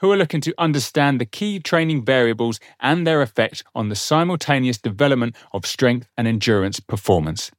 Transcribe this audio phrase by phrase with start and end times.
[0.00, 4.78] who are looking to understand the key training variables and their effect on the simultaneous
[4.78, 7.50] development of strength and endurance performance.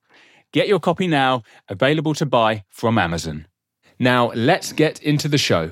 [0.51, 3.47] Get your copy now, available to buy from Amazon.
[3.99, 5.71] Now, let's get into the show.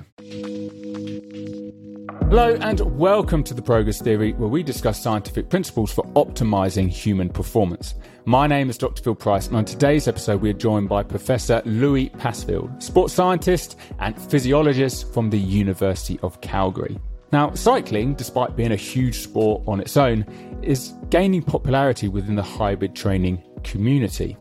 [2.09, 7.29] Hello, and welcome to the Progress Theory, where we discuss scientific principles for optimizing human
[7.29, 7.93] performance.
[8.25, 9.03] My name is Dr.
[9.03, 13.77] Phil Price, and on today's episode, we are joined by Professor Louis Passfield, sports scientist
[13.99, 16.97] and physiologist from the University of Calgary.
[17.31, 20.25] Now, cycling, despite being a huge sport on its own,
[20.63, 24.35] is gaining popularity within the hybrid training community.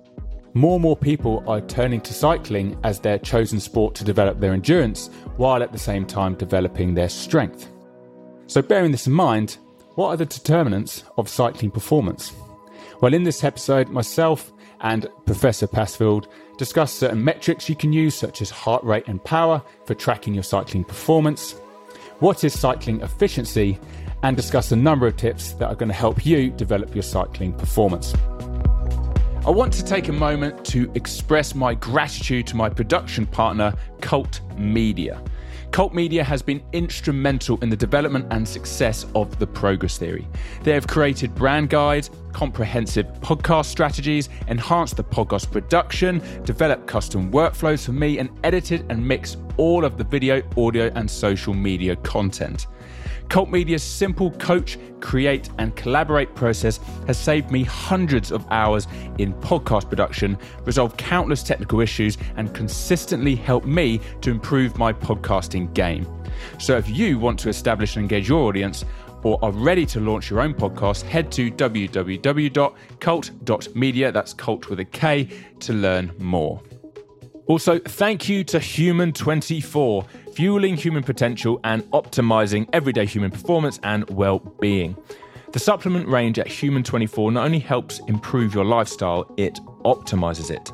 [0.58, 4.52] More and more people are turning to cycling as their chosen sport to develop their
[4.52, 7.70] endurance, while at the same time developing their strength.
[8.48, 9.58] So, bearing this in mind,
[9.94, 12.32] what are the determinants of cycling performance?
[13.00, 18.42] Well, in this episode, myself and Professor Passfield discuss certain metrics you can use, such
[18.42, 21.52] as heart rate and power, for tracking your cycling performance,
[22.18, 23.78] what is cycling efficiency,
[24.24, 27.52] and discuss a number of tips that are going to help you develop your cycling
[27.52, 28.12] performance.
[29.46, 34.40] I want to take a moment to express my gratitude to my production partner, KULT
[34.58, 35.22] Media.
[35.70, 40.26] KULT Media has been instrumental in the development and success of the progress theory.
[40.64, 47.86] They have created brand guides, comprehensive podcast strategies, enhanced the podcast production, developed custom workflows
[47.86, 52.66] for me, and edited and mixed all of the video, audio, and social media content.
[53.28, 59.34] KULT Media's simple coach, create, and collaborate process has saved me hundreds of hours in
[59.34, 66.06] podcast production, resolved countless technical issues, and consistently helped me to improve my podcasting game.
[66.58, 68.84] So if you want to establish and engage your audience,
[69.24, 74.84] or are ready to launch your own podcast, head to www.kult.media, that's cult with a
[74.84, 75.28] K,
[75.60, 76.62] to learn more.
[77.48, 84.38] Also, thank you to Human24, fueling human potential and optimizing everyday human performance and well
[84.60, 84.94] being.
[85.52, 90.70] The supplement range at Human24 not only helps improve your lifestyle, it optimizes it.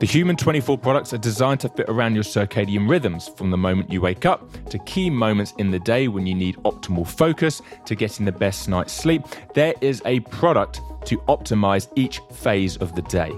[0.00, 3.90] The Human 24 products are designed to fit around your circadian rhythms from the moment
[3.90, 7.94] you wake up to key moments in the day when you need optimal focus to
[7.94, 9.22] getting the best night's sleep.
[9.54, 13.32] There is a product to optimize each phase of the day.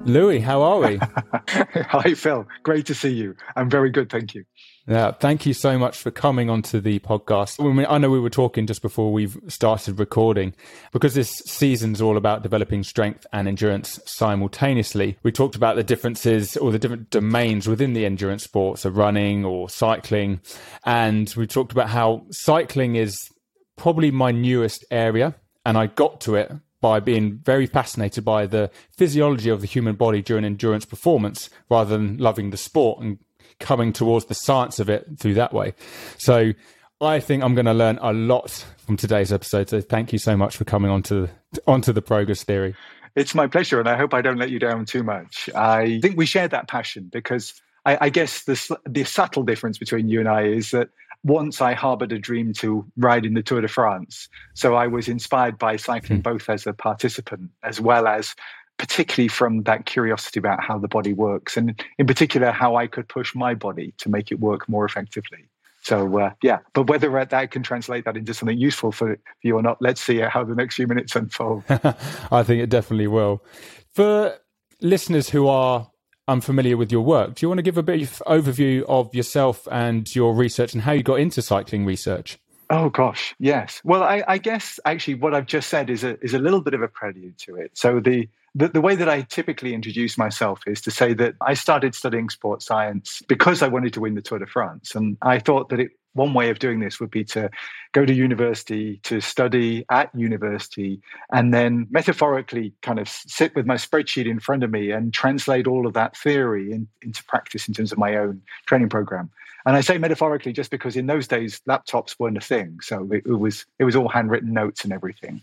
[0.06, 0.96] Louis, how are we?
[1.48, 2.46] Hi, Phil.
[2.62, 3.36] Great to see you.
[3.54, 4.44] I'm very good, thank you.
[4.86, 7.60] Yeah, thank you so much for coming onto the podcast.
[7.60, 10.54] I, mean, I know we were talking just before we've started recording
[10.90, 15.18] because this season's all about developing strength and endurance simultaneously.
[15.22, 19.44] We talked about the differences or the different domains within the endurance sports, so running
[19.44, 20.40] or cycling,
[20.84, 23.28] and we talked about how cycling is
[23.76, 25.34] probably my newest area,
[25.64, 26.50] and I got to it
[26.80, 31.96] by being very fascinated by the physiology of the human body during endurance performance rather
[31.96, 33.18] than loving the sport and
[33.60, 35.74] coming towards the science of it through that way.
[36.18, 36.52] So
[37.00, 39.68] I think I'm going to learn a lot from today's episode.
[39.68, 41.28] So thank you so much for coming onto
[41.66, 42.74] onto the progress theory.
[43.16, 45.50] It's my pleasure, and I hope I don't let you down too much.
[45.54, 50.08] I think we share that passion because I, I guess the the subtle difference between
[50.08, 50.90] you and I is that
[51.24, 54.28] once I harbored a dream to ride in the Tour de France.
[54.54, 56.22] So I was inspired by cycling mm.
[56.22, 58.34] both as a participant as well as
[58.80, 63.06] particularly from that curiosity about how the body works and in particular how I could
[63.08, 65.50] push my body to make it work more effectively.
[65.82, 69.62] So uh, yeah, but whether that can translate that into something useful for you or
[69.62, 71.62] not, let's see how the next few minutes unfold.
[71.68, 73.44] I think it definitely will.
[73.92, 74.38] For
[74.80, 75.90] listeners who are
[76.26, 80.14] unfamiliar with your work, do you want to give a brief overview of yourself and
[80.14, 82.38] your research and how you got into cycling research?
[82.70, 83.82] Oh gosh, yes.
[83.84, 86.72] Well, I, I, guess actually what I've just said is a is a little bit
[86.72, 87.72] of a prelude to it.
[87.74, 91.54] So the, the the way that I typically introduce myself is to say that I
[91.54, 95.38] started studying sports science because I wanted to win the Tour de France, and I
[95.38, 97.50] thought that it one way of doing this would be to
[97.92, 101.00] go to university, to study at university,
[101.32, 105.66] and then metaphorically kind of sit with my spreadsheet in front of me and translate
[105.66, 109.30] all of that theory in, into practice in terms of my own training program.
[109.66, 113.22] And I say metaphorically just because in those days laptops weren't a thing, so it,
[113.26, 115.42] it was it was all handwritten notes and everything.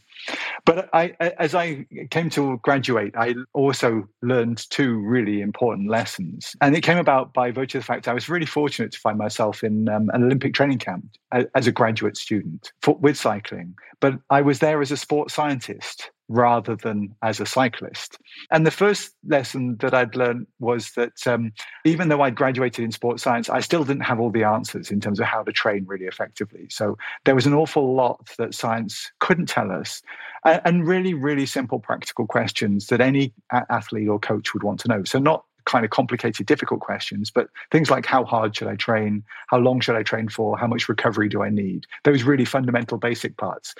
[0.65, 6.75] But I, as I came to graduate, I also learned two really important lessons, and
[6.75, 9.63] it came about by virtue of the fact I was really fortunate to find myself
[9.63, 13.75] in um, an Olympic training camp as a graduate student for, with cycling.
[13.99, 18.17] But I was there as a sports scientist rather than as a cyclist.
[18.51, 21.53] And the first lesson that I'd learned was that um,
[21.85, 24.99] even though I'd graduated in sports science, I still didn't have all the answers in
[24.99, 26.67] terms of how to train really effectively.
[26.69, 30.01] So there was an awful lot that science couldn't tell us,
[30.43, 34.89] and, and really, really simple practical questions that any athlete or coach would want to
[34.89, 35.03] know.
[35.03, 39.23] So not kind of complicated, difficult questions, but things like how hard should I train?
[39.47, 40.57] How long should I train for?
[40.57, 41.85] How much recovery do I need?
[42.05, 43.75] Those really fundamental basic parts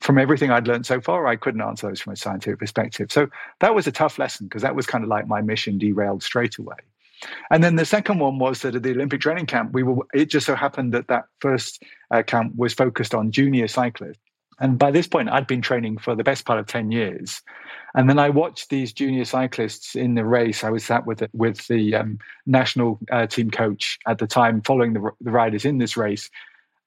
[0.00, 3.10] from everything I'd learned so far, I couldn't answer those from a scientific perspective.
[3.10, 3.28] So
[3.60, 6.58] that was a tough lesson because that was kind of like my mission derailed straight
[6.58, 6.76] away.
[7.50, 10.06] And then the second one was that at the Olympic training camp, we were.
[10.12, 14.20] It just so happened that that first uh, camp was focused on junior cyclists,
[14.60, 17.42] and by this point, I'd been training for the best part of ten years.
[17.94, 20.62] And then I watched these junior cyclists in the race.
[20.62, 24.92] I was sat with with the um, national uh, team coach at the time, following
[24.92, 26.28] the, the riders in this race,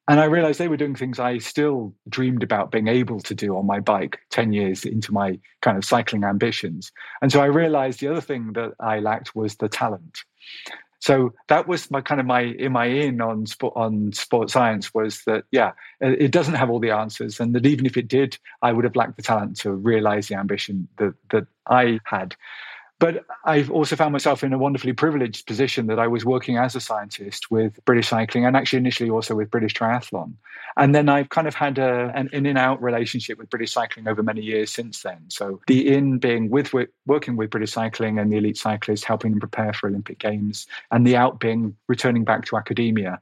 [0.10, 3.56] and I realized they were doing things I still dreamed about being able to do
[3.56, 6.92] on my bike 10 years into my kind of cycling ambitions.
[7.22, 10.24] And so I realized the other thing that I lacked was the talent.
[10.98, 14.94] So that was my kind of my in my in on sport on sports science
[14.96, 15.72] was that yeah
[16.02, 18.98] it doesn't have all the answers and that even if it did I would have
[18.98, 22.36] lacked the talent to realize the ambition that that I had.
[23.00, 26.76] But I've also found myself in a wonderfully privileged position that I was working as
[26.76, 30.34] a scientist with British Cycling and actually initially also with British Triathlon.
[30.76, 34.08] And then I've kind of had a, an in and out relationship with British Cycling
[34.08, 35.20] over many years since then.
[35.30, 36.74] So the in being with
[37.06, 41.08] working with British Cycling and the elite cyclists, helping them prepare for Olympic Games, and
[41.08, 43.22] the out being returning back to academia.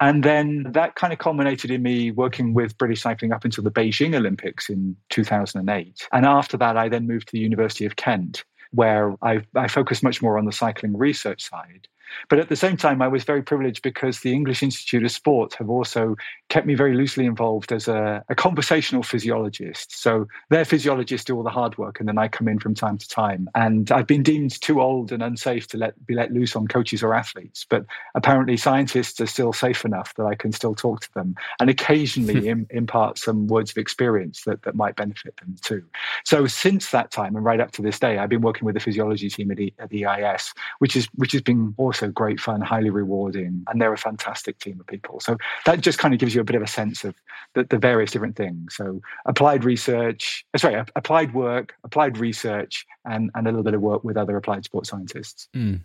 [0.00, 3.70] And then that kind of culminated in me working with British Cycling up until the
[3.70, 6.08] Beijing Olympics in 2008.
[6.12, 10.02] And after that, I then moved to the University of Kent where I, I focused
[10.02, 11.88] much more on the cycling research side.
[12.28, 15.54] But at the same time, I was very privileged because the English Institute of Sport
[15.54, 16.16] have also
[16.48, 20.00] kept me very loosely involved as a, a, conversational physiologist.
[20.00, 22.98] So their physiologists do all the hard work, and then I come in from time
[22.98, 23.48] to time.
[23.54, 27.02] And I've been deemed too old and unsafe to let be let loose on coaches
[27.02, 27.66] or athletes.
[27.68, 31.70] But apparently, scientists are still safe enough that I can still talk to them and
[31.70, 32.46] occasionally hmm.
[32.46, 35.84] Im, impart some words of experience that, that might benefit them too.
[36.24, 38.80] So since that time and right up to this day, I've been working with the
[38.80, 42.40] physiology team at the, at the EIS, which is which has been also also great
[42.40, 45.20] fun, highly rewarding, and they're a fantastic team of people.
[45.20, 47.14] So that just kind of gives you a bit of a sense of
[47.54, 48.74] the, the various different things.
[48.74, 53.82] So applied research, uh, sorry, applied work, applied research, and, and a little bit of
[53.82, 55.48] work with other applied sports scientists.
[55.54, 55.80] Mm.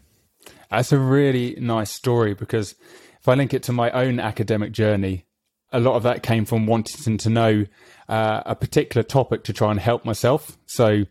[0.71, 2.75] That's a really nice story because
[3.19, 5.25] if I link it to my own academic journey,
[5.73, 7.65] a lot of that came from wanting to know
[8.07, 10.57] uh, a particular topic to try and help myself.
[10.65, 11.03] So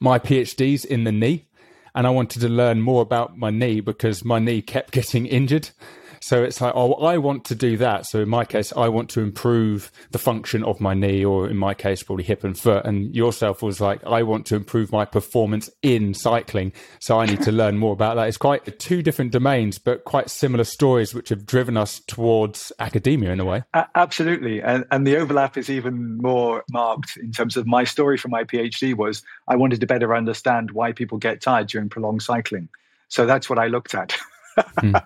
[0.00, 1.47] my PhD's in the knee
[1.94, 5.70] and I wanted to learn more about my knee because my knee kept getting injured.
[6.20, 8.06] So it's like, oh, I want to do that.
[8.06, 11.56] So in my case, I want to improve the function of my knee, or in
[11.56, 12.84] my case, probably hip and foot.
[12.84, 16.72] And yourself was like, I want to improve my performance in cycling.
[17.00, 18.28] So I need to learn more about that.
[18.28, 23.30] It's quite two different domains, but quite similar stories, which have driven us towards academia
[23.32, 23.62] in a way.
[23.94, 24.62] absolutely.
[24.62, 28.44] And, and the overlap is even more marked in terms of my story for my
[28.44, 32.68] PhD was I wanted to better understand why people get tired during prolonged cycling.
[33.08, 34.16] So that's what I looked at.
[34.80, 34.96] hmm.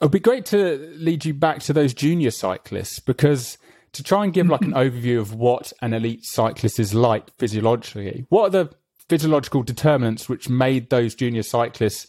[0.00, 3.58] It'd be great to lead you back to those junior cyclists because
[3.92, 8.26] to try and give like an overview of what an elite cyclist is like physiologically,
[8.28, 8.74] what are the
[9.08, 12.06] physiological determinants which made those junior cyclists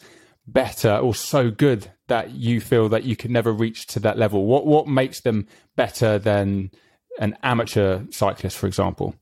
[0.47, 4.45] better or so good that you feel that you could never reach to that level?
[4.45, 6.71] What what makes them better than
[7.19, 9.15] an amateur cyclist, for example?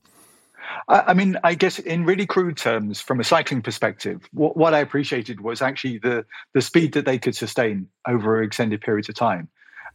[0.88, 4.78] I mean, I guess in really crude terms, from a cycling perspective, what, what I
[4.78, 9.48] appreciated was actually the the speed that they could sustain over extended periods of time,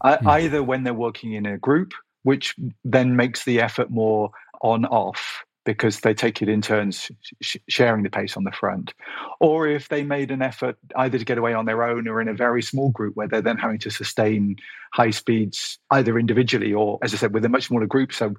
[0.03, 0.25] mm.
[0.25, 5.43] either when they're working in a group, which then makes the effort more on off,
[5.63, 8.93] because they take it in turns sh- sharing the pace on the front.
[9.39, 12.27] Or if they made an effort either to get away on their own or in
[12.27, 14.57] a very small group where they're then having to sustain
[14.93, 18.33] high speeds either individually or, as I said, with a much smaller group, so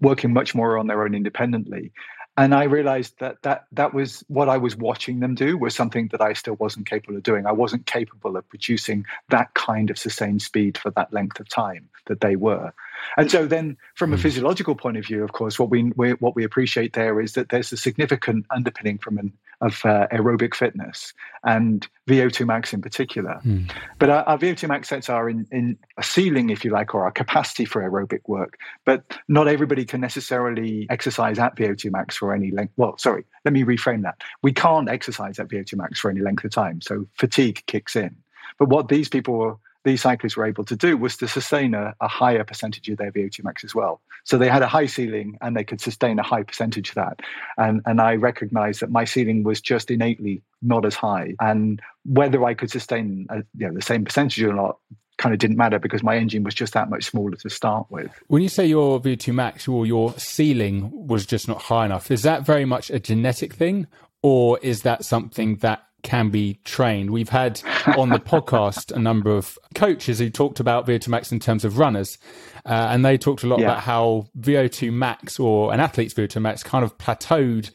[0.00, 1.92] working much more on their own independently.
[2.38, 6.08] And I realized that that that was what I was watching them do was something
[6.12, 7.44] that I still wasn't capable of doing.
[7.44, 11.90] I wasn't capable of producing that kind of sustained speed for that length of time
[12.06, 12.72] that they were.
[13.16, 14.22] And so then from a hmm.
[14.22, 17.48] physiological point of view, of course, what we, we what we appreciate there is that
[17.50, 19.32] there's a significant underpinning from an
[19.62, 23.40] of uh, aerobic fitness and VO2 max in particular.
[23.44, 23.70] Mm.
[24.00, 27.04] But our, our, VO2 max sets are in, in a ceiling, if you like, or
[27.04, 28.58] our capacity for aerobic work.
[28.84, 32.72] But not everybody can necessarily exercise at VO2 max for any length.
[32.76, 34.20] Well, sorry, let me reframe that.
[34.42, 36.80] We can't exercise at VO2 max for any length of time.
[36.80, 38.16] So fatigue kicks in.
[38.58, 42.08] But what these people these cyclists were able to do was to sustain a, a,
[42.08, 44.00] higher percentage of their VO2 max as well.
[44.24, 47.20] So they had a high ceiling and they could sustain a high percentage of that.
[47.58, 51.34] And, and I recognized that my ceiling was just innately not as high.
[51.40, 54.78] And whether I could sustain a, you know, the same percentage or not
[55.18, 58.10] kind of didn't matter because my engine was just that much smaller to start with.
[58.28, 62.22] When you say your VO2 max or your ceiling was just not high enough, is
[62.22, 63.86] that very much a genetic thing
[64.22, 67.10] or is that something that can be trained.
[67.10, 67.62] We've had
[67.96, 71.78] on the podcast a number of coaches who talked about VO2 max in terms of
[71.78, 72.18] runners,
[72.66, 73.66] uh, and they talked a lot yeah.
[73.66, 77.70] about how VO2 max or an athlete's VO2 max kind of plateaued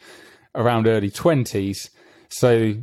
[0.56, 1.90] around early 20s.
[2.30, 2.76] So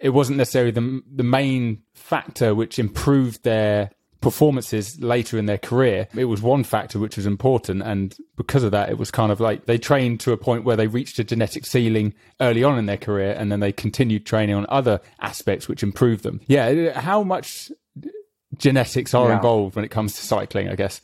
[0.00, 3.90] it wasn't necessarily the, the main factor which improved their
[4.26, 7.80] performances later in their career, it was one factor which was important.
[7.80, 10.74] And because of that, it was kind of like they trained to a point where
[10.74, 14.56] they reached a genetic ceiling early on in their career and then they continued training
[14.56, 16.40] on other aspects which improved them.
[16.48, 16.98] Yeah.
[16.98, 17.70] How much
[18.56, 19.36] genetics are yeah.
[19.36, 21.00] involved when it comes to cycling, I guess?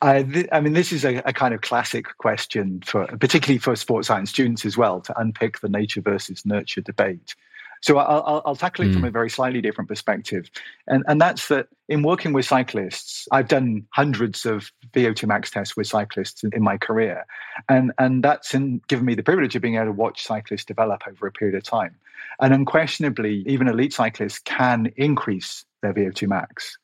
[0.00, 3.76] I, th- I mean, this is a, a, kind of classic question for, particularly for
[3.76, 7.34] sports science students as well, to unpick the nature versus nurture debate.
[7.82, 8.92] So I'll, I'll tackle it mm.
[8.92, 9.08] from hmm.
[9.08, 10.48] a very slightly different perspective.
[10.86, 15.76] And, and that's that in working with cyclists, I've done hundreds of VO2 max tests
[15.76, 17.26] with cyclists in, in my career.
[17.68, 21.02] And, and that's in, given me the privilege of being able to watch cyclists develop
[21.08, 21.96] over a period of time.
[22.40, 26.78] And unquestionably, even elite cyclists can increase their VO2 max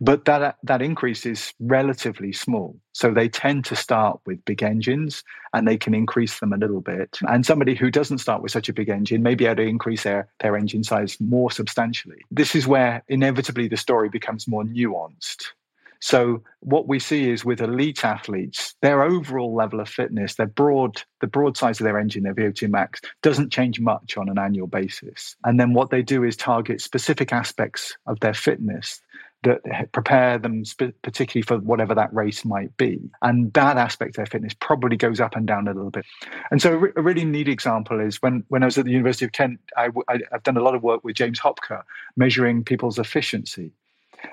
[0.00, 2.78] but that that increase is relatively small.
[2.92, 6.80] So they tend to start with big engines and they can increase them a little
[6.80, 7.18] bit.
[7.28, 10.04] And somebody who doesn't start with such a big engine may be able to increase
[10.04, 12.18] their, their engine size more substantially.
[12.30, 15.46] This is where inevitably the story becomes more nuanced.
[16.00, 21.02] So what we see is with elite athletes, their overall level of fitness, their broad,
[21.20, 24.68] the broad size of their engine, their VO2 max, doesn't change much on an annual
[24.68, 25.34] basis.
[25.44, 29.00] And then what they do is target specific aspects of their fitness
[29.44, 30.64] that prepare them
[31.02, 33.00] particularly for whatever that race might be.
[33.22, 36.04] And that aspect of their fitness probably goes up and down a little bit.
[36.50, 39.32] And so a really neat example is when, when I was at the University of
[39.32, 39.90] Kent, I,
[40.32, 41.84] have done a lot of work with James Hopker
[42.16, 43.72] measuring people's efficiency.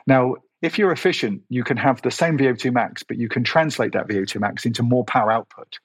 [0.08, 3.92] Now, if you're efficient, you can have the same VO2 max, but you can translate
[3.94, 5.78] that VO2 max into more power output.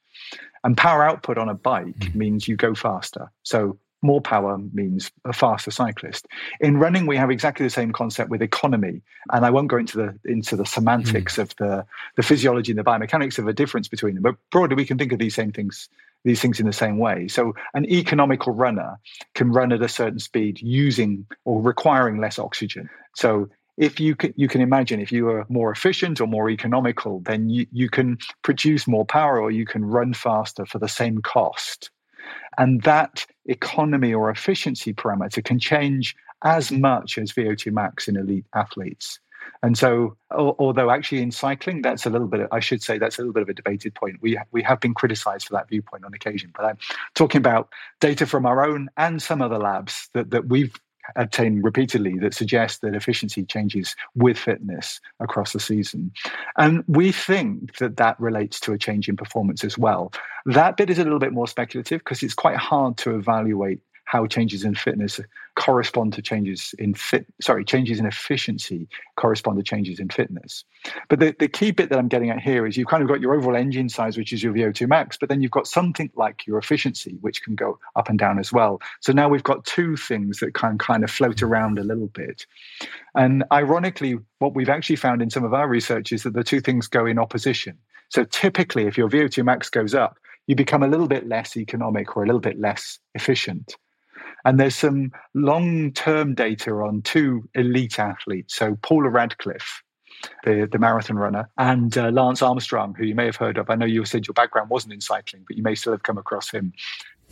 [0.64, 2.14] And power output on a bike mm.
[2.14, 3.30] means you go faster.
[3.42, 6.26] So more power means a faster cyclist.
[6.60, 9.02] In running, we have exactly the same concept with economy,
[9.32, 11.42] and I won't go into the into the semantics mm.
[11.42, 14.22] of the the physiology and the biomechanics of a difference between them.
[14.22, 15.88] But broadly, we can think of these same things
[16.24, 17.28] these things in the same way.
[17.28, 18.98] So an economical runner
[19.34, 22.90] can run at a certain speed using or requiring less oxygen.
[23.16, 27.20] So if you can, you can imagine if you are more efficient or more economical,
[27.20, 31.22] then you, you can produce more power or you can run faster for the same
[31.22, 31.90] cost.
[32.58, 38.46] And that economy or efficiency parameter can change as much as VO2 max in elite
[38.54, 39.20] athletes.
[39.62, 43.22] And so, although actually in cycling, that's a little bit, I should say, that's a
[43.22, 44.16] little bit of a debated point.
[44.20, 46.50] We, we have been criticized for that viewpoint on occasion.
[46.54, 46.78] But I'm
[47.14, 47.68] talking about
[48.00, 50.74] data from our own and some other labs that, that we've
[51.16, 56.12] obtained repeatedly that suggest that efficiency changes with fitness across the season.
[56.56, 60.12] And we think that that relates to a change in performance as well.
[60.46, 64.26] That bit is a little bit more speculative because it's quite hard to evaluate how
[64.26, 65.20] changes in fitness
[65.54, 70.64] correspond to changes in fit sorry changes in efficiency correspond to changes in fitness.
[71.08, 73.20] But the, the key bit that i'm getting at here is you've kind of got
[73.20, 76.44] your overall engine size which is your vo2 max but then you've got something like
[76.44, 78.80] your efficiency which can go up and down as well.
[78.98, 82.46] So now we've got two things that can kind of float around a little bit.
[83.14, 86.60] And ironically what we've actually found in some of our research is that the two
[86.60, 87.78] things go in opposition.
[88.08, 92.16] So typically if your vo2 max goes up you become a little bit less economic
[92.16, 93.76] or a little bit less efficient
[94.44, 98.54] and there's some long term data on two elite athletes.
[98.54, 99.82] So, Paula Radcliffe,
[100.44, 103.70] the, the marathon runner, and uh, Lance Armstrong, who you may have heard of.
[103.70, 106.18] I know you said your background wasn't in cycling, but you may still have come
[106.18, 106.72] across him.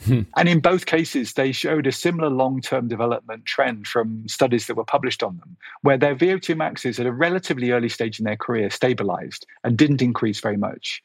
[0.04, 0.22] Hmm.
[0.36, 4.76] And in both cases, they showed a similar long term development trend from studies that
[4.76, 8.36] were published on them, where their VO2 maxes at a relatively early stage in their
[8.36, 11.02] career stabilized and didn't increase very much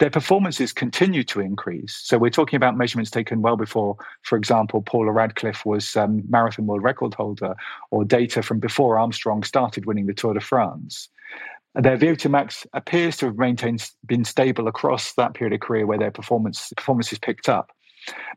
[0.00, 2.00] their performances continue to increase.
[2.02, 6.66] So we're talking about measurements taken well before, for example, Paula Radcliffe was um, marathon
[6.66, 7.54] world record holder,
[7.90, 11.08] or data from before Armstrong started winning the Tour de France.
[11.76, 15.98] Their VO2 max appears to have maintained been stable across that period of career where
[15.98, 17.72] their performance performances picked up.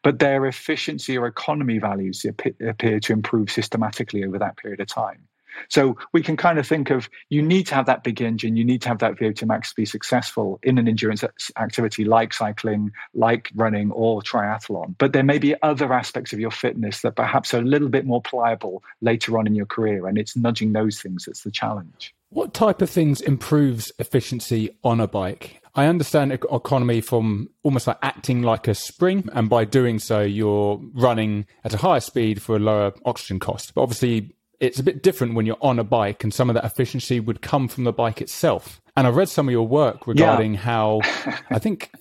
[0.04, 5.28] But their efficiency or economy values appear to improve systematically over that period of time.
[5.70, 8.66] So we can kind of think of you need to have that big engine, you
[8.66, 11.24] need to have that VO2 max to be successful in an endurance
[11.58, 14.96] activity like cycling, like running, or triathlon.
[14.98, 18.06] But there may be other aspects of your fitness that perhaps are a little bit
[18.06, 22.14] more pliable later on in your career, and it's nudging those things that's the challenge.
[22.30, 25.62] What type of things improves efficiency on a bike?
[25.76, 30.82] I understand economy from almost like acting like a spring, and by doing so, you're
[30.94, 33.76] running at a higher speed for a lower oxygen cost.
[33.76, 36.66] But obviously, it's a bit different when you're on a bike, and some of that
[36.66, 38.82] efficiency would come from the bike itself.
[38.96, 40.60] And I read some of your work regarding yeah.
[40.62, 41.02] how
[41.50, 41.92] I think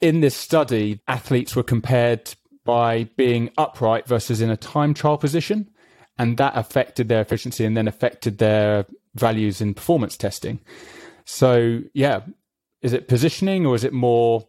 [0.00, 5.70] in this study, athletes were compared by being upright versus in a time trial position.
[6.18, 10.60] And that affected their efficiency and then affected their values in performance testing.
[11.24, 12.20] So, yeah,
[12.82, 14.46] is it positioning or is it more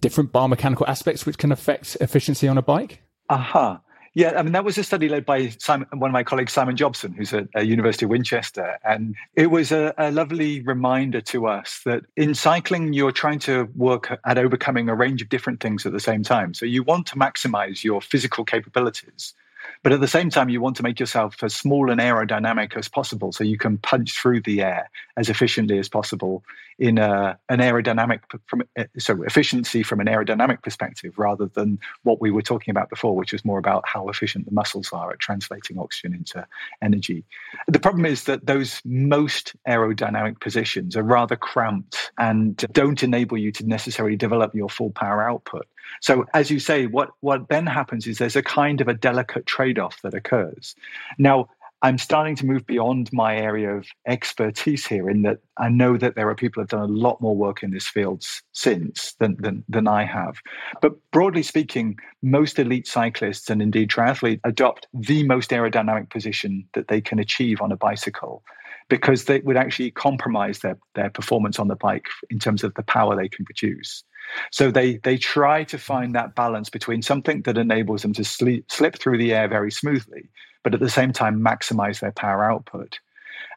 [0.00, 3.02] different biomechanical aspects which can affect efficiency on a bike?
[3.28, 3.58] Aha.
[3.58, 3.78] Uh-huh.
[4.16, 6.76] Yeah, I mean, that was a study led by Simon, one of my colleagues, Simon
[6.76, 8.78] Jobson, who's at, at University of Winchester.
[8.84, 13.68] And it was a, a lovely reminder to us that in cycling, you're trying to
[13.74, 16.54] work at overcoming a range of different things at the same time.
[16.54, 19.34] So you want to maximize your physical capabilities
[19.82, 22.88] but at the same time, you want to make yourself as small and aerodynamic as
[22.88, 26.42] possible so you can punch through the air as efficiently as possible
[26.78, 32.20] in a, an aerodynamic, from, uh, so efficiency from an aerodynamic perspective rather than what
[32.20, 35.18] we were talking about before, which was more about how efficient the muscles are at
[35.18, 36.46] translating oxygen into
[36.82, 37.24] energy.
[37.68, 43.52] The problem is that those most aerodynamic positions are rather cramped and don't enable you
[43.52, 45.66] to necessarily develop your full power output.
[46.00, 49.46] So, as you say, what, what then happens is there's a kind of a delicate
[49.46, 50.74] trade off that occurs.
[51.18, 51.48] Now,
[51.84, 56.14] I'm starting to move beyond my area of expertise here in that I know that
[56.14, 59.36] there are people who have done a lot more work in this field since than,
[59.38, 60.38] than, than I have.
[60.80, 66.88] But broadly speaking, most elite cyclists and indeed triathletes adopt the most aerodynamic position that
[66.88, 68.42] they can achieve on a bicycle
[68.88, 72.82] because they would actually compromise their, their performance on the bike in terms of the
[72.82, 74.04] power they can produce.
[74.52, 78.72] So they they try to find that balance between something that enables them to sleep,
[78.72, 80.30] slip through the air very smoothly,
[80.64, 82.98] but at the same time maximize their power output.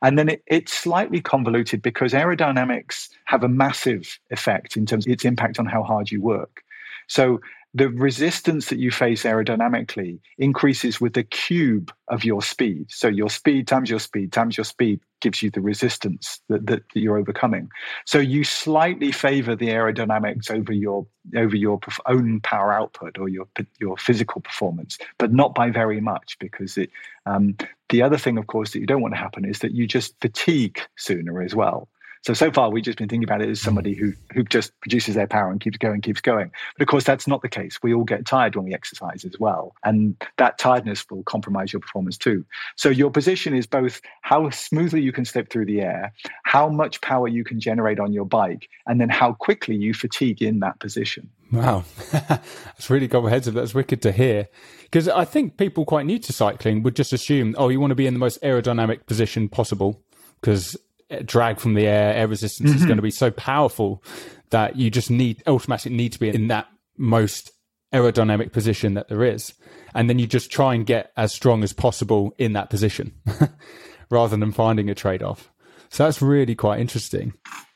[0.04, 5.12] And then it, it's slightly convoluted because aerodynamics have a massive effect in terms of
[5.12, 6.62] its impact on how hard you work.
[7.08, 7.39] So
[7.74, 12.88] the resistance that you face aerodynamically increases with the cube of your speed.
[12.89, 16.84] So your speed times your speed times your speed gives you the resistance that, that,
[16.93, 17.69] you're overcoming.
[18.06, 23.47] So you slightly favor the aerodynamics over your over your own power output or your
[23.80, 26.89] your physical performance, but not by very much because it.
[27.25, 27.56] Um,
[27.89, 30.19] the other thing, of course, that you don't want to happen is that you just
[30.21, 31.88] fatigue sooner as well.
[32.23, 33.65] So so far we've just been thinking about it as hmm.
[33.65, 36.51] somebody who who just produces their power and keeps going, keeps going.
[36.77, 37.80] But of course that's not the case.
[37.82, 41.80] We all get tired when we exercise as well, and that tiredness will compromise your
[41.80, 42.45] performance too.
[42.75, 47.01] So your position is both how smoothly you can slip through the air, how much
[47.01, 50.80] power you can generate on your bike, and then how quickly you fatigue in that
[50.80, 51.30] position.
[51.51, 53.53] Wow, that's really comprehensive.
[53.53, 54.49] That's wicked to hear.
[54.84, 57.95] Because I think people quite new to cycling would just assume, oh, you want to
[57.95, 60.01] be in the most aerodynamic position possible
[60.41, 60.77] because
[61.26, 62.80] drag from the air, air resistance mm-hmm.
[62.80, 64.04] is going to be so powerful
[64.50, 66.67] that you just need automatically need to be in that
[66.98, 67.52] most
[67.93, 69.54] aerodynamic position that there is.
[69.93, 73.13] And then you just try and get as strong as possible in that position
[74.10, 75.52] rather than finding a trade off.
[75.89, 77.34] So that's really quite interesting.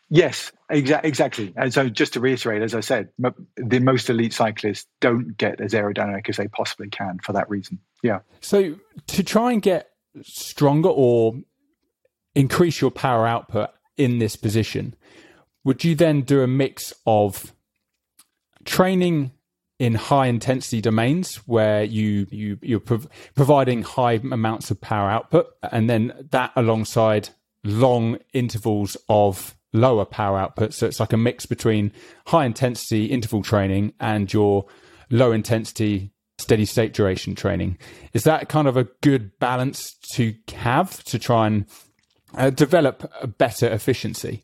[0.09, 1.53] Yes, exa- exactly.
[1.55, 5.61] And so, just to reiterate, as I said, m- the most elite cyclists don't get
[5.61, 7.79] as aerodynamic as they possibly can for that reason.
[8.03, 8.19] Yeah.
[8.41, 8.75] So,
[9.07, 9.91] to try and get
[10.21, 11.35] stronger or
[12.35, 14.95] increase your power output in this position,
[15.63, 17.53] would you then do a mix of
[18.65, 19.31] training
[19.79, 25.47] in high intensity domains where you you you're prov- providing high amounts of power output
[25.71, 27.29] and then that alongside
[27.63, 30.73] long intervals of lower power output?
[30.73, 31.91] So it's like a mix between
[32.27, 34.65] high intensity interval training and your
[35.09, 37.77] low intensity steady state duration training.
[38.13, 41.65] Is that kind of a good balance to have to try and
[42.35, 44.43] uh, develop a better efficiency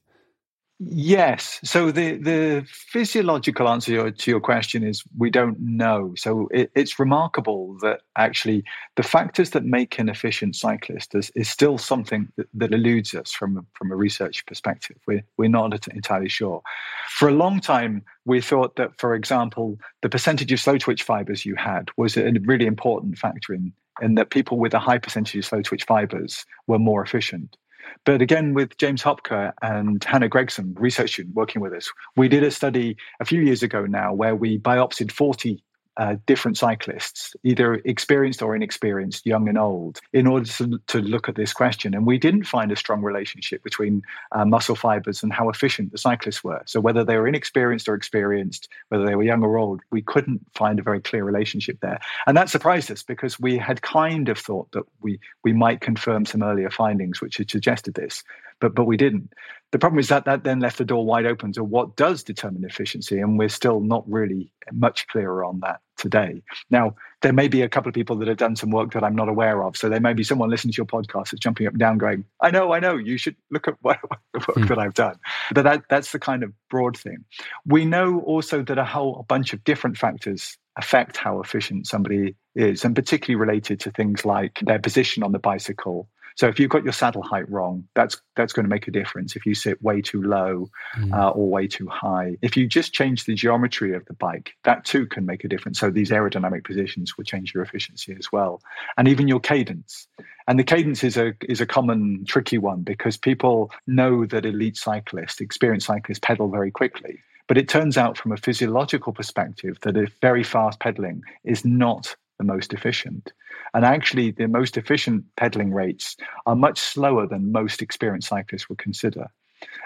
[0.80, 1.60] Yes.
[1.64, 6.14] So the the physiological answer to your, question is we don't know.
[6.16, 8.64] So it, it's remarkable that actually
[8.96, 13.32] the factors that make an efficient cyclist is, is still something that, that, eludes us
[13.32, 14.98] from from a research perspective.
[15.08, 16.62] We're we're not entirely sure.
[17.10, 21.44] For a long time, we thought that, for example, the percentage of slow twitch fibers
[21.44, 25.36] you had was a really important factor in and that people with a high percentage
[25.36, 27.58] of slow twitch fibers were more efficient.
[28.06, 32.44] But again, with James Hopker and Hannah Gregson, research student working with us, we did
[32.44, 35.64] a study a few years ago now where we biopsied 40
[35.98, 41.28] uh, different cyclists, either experienced or inexperienced, young and old, in order to, to look
[41.28, 41.94] at this question.
[41.94, 45.98] And we didn't find a strong relationship between uh, muscle fibers and how efficient the
[45.98, 46.62] cyclists were.
[46.66, 50.46] So, whether they were inexperienced or experienced, whether they were young or old, we couldn't
[50.54, 52.00] find a very clear relationship there.
[52.28, 56.26] And that surprised us because we had kind of thought that we, we might confirm
[56.26, 58.24] some earlier findings which had suggested this
[58.60, 59.30] but but we didn't.
[59.72, 62.64] The problem is that that then left the door wide open to what does determine
[62.64, 66.42] efficiency, and we're still not really much clearer on that today.
[66.70, 69.16] Now, there may be a couple of people that have done some work that I'm
[69.16, 69.76] not aware of.
[69.76, 72.24] So there may be someone listening to your podcast that's jumping up and down, going,
[72.42, 74.68] "I know, I know, you should look at what, what the work mm.
[74.70, 75.16] that I've done."
[75.54, 77.26] But that that's the kind of broad thing.
[77.66, 82.86] We know also that a whole bunch of different factors affect how efficient somebody is,
[82.86, 86.84] and particularly related to things like their position on the bicycle, so if you've got
[86.84, 89.36] your saddle height wrong, that's that's going to make a difference.
[89.36, 91.12] If you sit way too low mm.
[91.12, 94.86] uh, or way too high, if you just change the geometry of the bike, that
[94.86, 95.80] too can make a difference.
[95.80, 98.62] So these aerodynamic positions will change your efficiency as well,
[98.98, 100.08] and even your cadence.
[100.48, 104.78] And the cadence is a is a common tricky one because people know that elite
[104.78, 107.20] cyclists, experienced cyclists, pedal very quickly.
[107.48, 112.16] But it turns out from a physiological perspective that if very fast pedaling is not
[112.38, 113.34] the most efficient.
[113.74, 118.78] And actually, the most efficient pedaling rates are much slower than most experienced cyclists would
[118.78, 119.28] consider.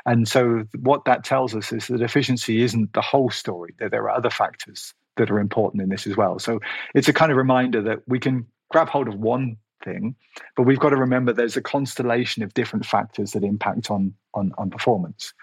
[0.05, 4.03] And so, what that tells us is that efficiency isn't the whole story, that there
[4.03, 6.39] are other factors that are important in this as well.
[6.39, 6.59] So,
[6.93, 10.15] it's a kind of reminder that we can grab hold of one thing
[10.55, 14.51] but we've got to remember there's a constellation of different factors that impact on on,
[14.57, 15.33] on performance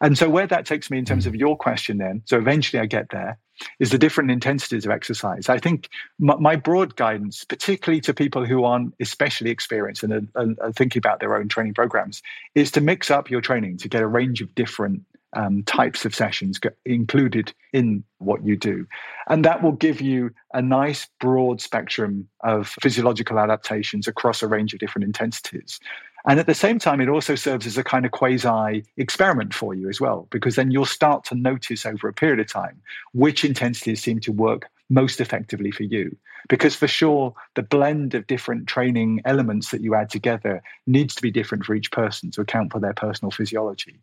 [0.00, 1.28] and so where that takes me in terms mm.
[1.28, 3.38] of your question then so eventually i get there
[3.78, 5.88] is the different intensities of exercise i think
[6.18, 10.72] my, my broad guidance particularly to people who aren't especially experienced and are, are, are
[10.72, 12.22] thinking about their own training programs
[12.54, 15.02] is to mix up your training to get a range of different
[15.36, 18.86] um, types of sessions included in what you do.
[19.28, 24.72] And that will give you a nice broad spectrum of physiological adaptations across a range
[24.72, 25.78] of different intensities.
[26.28, 29.74] And at the same time, it also serves as a kind of quasi experiment for
[29.74, 32.80] you as well, because then you'll start to notice over a period of time
[33.12, 36.16] which intensities seem to work most effectively for you.
[36.48, 41.22] Because for sure, the blend of different training elements that you add together needs to
[41.22, 43.98] be different for each person to account for their personal physiology.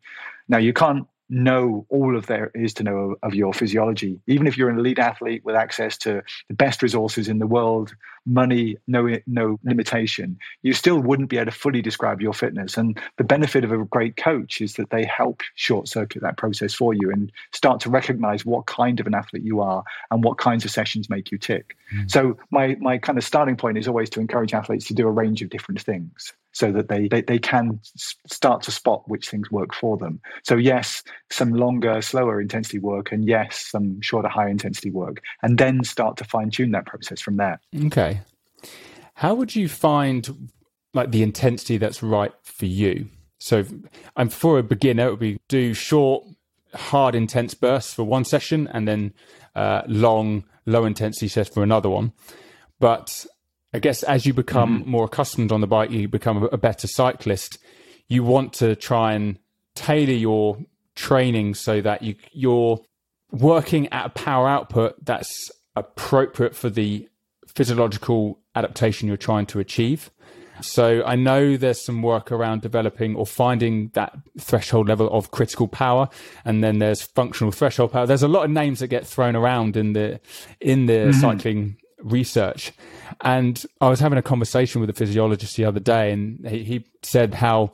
[0.50, 4.20] Now, you can't know all of there is to know of your physiology.
[4.28, 7.96] Even if you're an elite athlete with access to the best resources in the world,
[8.26, 12.78] money, no no limitation, you still wouldn't be able to fully describe your fitness.
[12.78, 16.74] And the benefit of a great coach is that they help short circuit that process
[16.74, 20.38] for you and start to recognize what kind of an athlete you are and what
[20.38, 21.76] kinds of sessions make you tick.
[21.94, 22.12] Mm.
[22.12, 25.12] So my my kind of starting point is always to encourage athletes to do a
[25.12, 27.80] range of different things so that they, they, they can
[28.28, 30.22] start to spot which things work for them.
[30.44, 35.58] So, yes, some longer, slower intensity work, and yes, some shorter, high intensity work, and
[35.58, 37.60] then start to fine tune that process from there.
[37.86, 38.22] Okay.
[39.16, 40.50] How would you find
[40.94, 43.10] like the intensity that's right for you?
[43.40, 43.66] So,
[44.16, 46.24] I'm for a beginner, it would be do short,
[46.76, 49.14] hard, intense bursts for one session, and then
[49.56, 52.14] uh, long, low intensity sets for another one.
[52.80, 53.26] But
[53.74, 54.92] I guess as you become mm-hmm.
[54.92, 57.58] more accustomed on the bike, you become a better cyclist.
[58.08, 59.40] You want to try and
[59.76, 60.58] tailor your
[60.96, 62.80] training so that you you're
[63.32, 67.08] working at a power output that's appropriate for the
[67.48, 70.12] physiological adaptation you're trying to achieve.
[70.62, 75.68] So I know there's some work around developing or finding that threshold level of critical
[75.68, 76.10] power,
[76.46, 78.06] and then there's functional threshold power.
[78.06, 80.20] There's a lot of names that get thrown around in the
[80.62, 81.20] in the mm-hmm.
[81.20, 82.72] cycling research.
[83.22, 86.86] And I was having a conversation with a physiologist the other day, and he, he
[87.02, 87.72] said how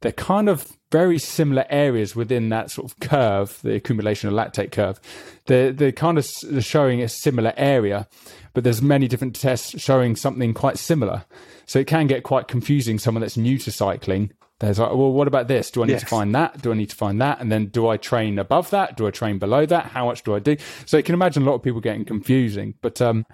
[0.00, 4.72] they're kind of very similar areas within that sort of curve, the accumulation of lactate
[4.72, 5.00] curve.
[5.46, 6.26] They're, they're kind of
[6.60, 8.08] showing a similar area,
[8.54, 11.24] but there's many different tests showing something quite similar.
[11.66, 12.98] So it can get quite confusing.
[12.98, 15.70] Someone that's new to cycling, there's like, well, what about this?
[15.70, 16.02] Do I need yes.
[16.02, 16.60] to find that?
[16.60, 17.40] Do I need to find that?
[17.40, 18.96] And then do I train above that?
[18.96, 19.86] Do I train below that?
[19.86, 20.56] How much do I do?
[20.84, 22.74] So you can imagine a lot of people getting confusing.
[22.82, 23.24] But um,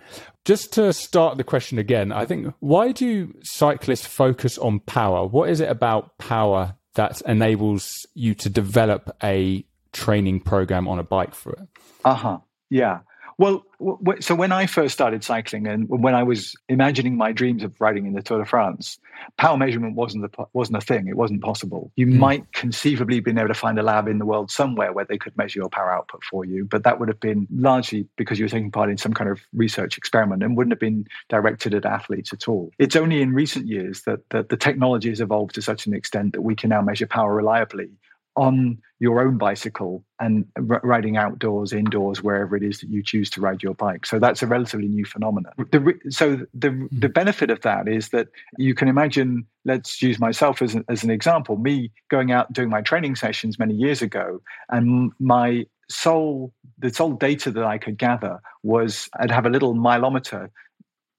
[0.44, 5.26] just to start the question again, I think why do cyclists focus on power?
[5.26, 11.04] What is it about power that enables you to develop a training program on a
[11.04, 11.68] bike for it?
[12.04, 12.38] Uh huh.
[12.70, 13.00] Yeah.
[13.38, 17.62] Well, w- so when I first started cycling and when I was imagining my dreams
[17.62, 18.98] of riding in the Tour de France,
[19.36, 21.06] power measurement wasn't a, wasn't a thing.
[21.08, 21.92] It wasn't possible.
[21.96, 22.16] You mm.
[22.16, 25.36] might conceivably been able to find a lab in the world somewhere where they could
[25.36, 28.50] measure your power output for you, but that would have been largely because you were
[28.50, 32.32] taking part in some kind of research experiment and wouldn't have been directed at athletes
[32.32, 32.70] at all.
[32.78, 36.32] It's only in recent years that, that the technology has evolved to such an extent
[36.32, 37.90] that we can now measure power reliably
[38.36, 43.28] on your own bicycle and r- riding outdoors, indoors, wherever it is that you choose
[43.30, 44.06] to ride your bike.
[44.06, 45.52] So that's a relatively new phenomenon.
[45.56, 46.86] The, so the hmm.
[46.92, 49.46] the benefit of that is that you can imagine.
[49.64, 51.56] Let's use myself as an, as an example.
[51.56, 57.12] Me going out doing my training sessions many years ago, and my sole the sole
[57.12, 60.50] data that I could gather was I'd have a little mileometer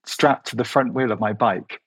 [0.06, 1.82] strapped to the front wheel of my bike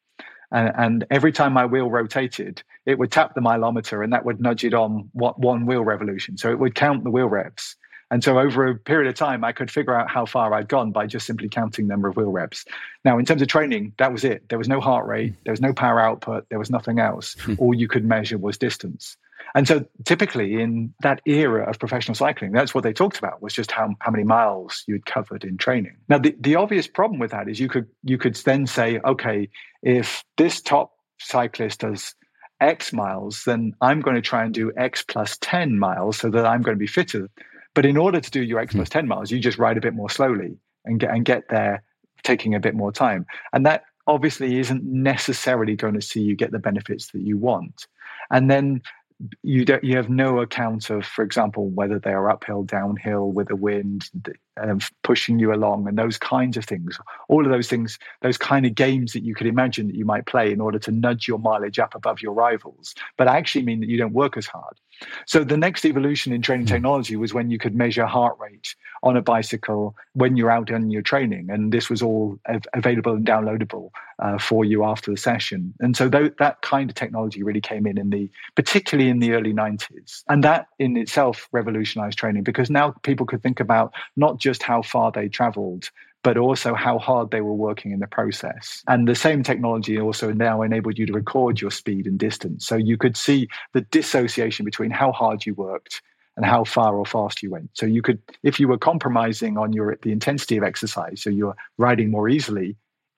[0.53, 4.41] and, and, every time my wheel rotated, it would tap the mileometer and that would
[4.41, 6.37] nudge it on what one wheel revolution.
[6.37, 7.77] So it would count the wheel reps.
[8.11, 10.91] And so over a period of time, I could figure out how far I'd gone
[10.91, 12.65] by just simply counting the number of wheel reps.
[13.05, 14.49] Now, in terms of training, that was it.
[14.49, 17.37] There was no heart rate, there was no power output, there was nothing else.
[17.41, 17.55] Hmm.
[17.59, 19.17] All you could measure was distance.
[19.55, 23.53] And so typically in that era of professional cycling, that's what they talked about was
[23.53, 25.97] just how, how many miles you'd covered in training.
[26.09, 29.49] Now the, the obvious problem with that is you could you could then say, okay,
[29.83, 32.15] if this top cyclist does
[32.61, 36.47] X miles, then I'm going to try and do X plus 10 miles so that
[36.47, 37.31] I'm going to be fitter.
[37.75, 38.79] But in order to do your X hmm.
[38.79, 41.83] plus 10 miles, you just ride a bit more slowly and get and get there
[42.23, 43.27] taking a bit more time.
[43.53, 47.87] And that obviously isn't necessarily going to see you get the benefits that you want.
[48.31, 48.83] And then
[49.43, 53.49] you don't you have no account of for example whether they are uphill downhill with
[53.49, 54.09] the wind
[54.61, 58.67] um, pushing you along and those kinds of things all of those things those kind
[58.67, 61.39] of games that you could imagine that you might play in order to nudge your
[61.39, 64.79] mileage up above your rivals but actually mean that you don't work as hard
[65.27, 66.73] so the next evolution in training hmm.
[66.73, 70.91] technology was when you could measure heart rate on a bicycle when you're out in
[70.91, 75.17] your training, and this was all av- available and downloadable uh, for you after the
[75.17, 75.73] session.
[75.81, 79.33] And so th- that kind of technology really came in in the particularly in the
[79.33, 84.39] early 90s, and that in itself revolutionized training because now people could think about not
[84.41, 85.91] just how far they traveled
[86.23, 88.83] but also how hard they were working in the process.
[88.89, 92.67] And the same technology also now enabled you to record your speed and distance.
[92.67, 96.03] So you could see the dissociation between how hard you worked
[96.37, 97.71] and how far or fast you went.
[97.75, 101.57] So you could, if you were compromising on your the intensity of exercise, so you're
[101.79, 102.77] riding more easily,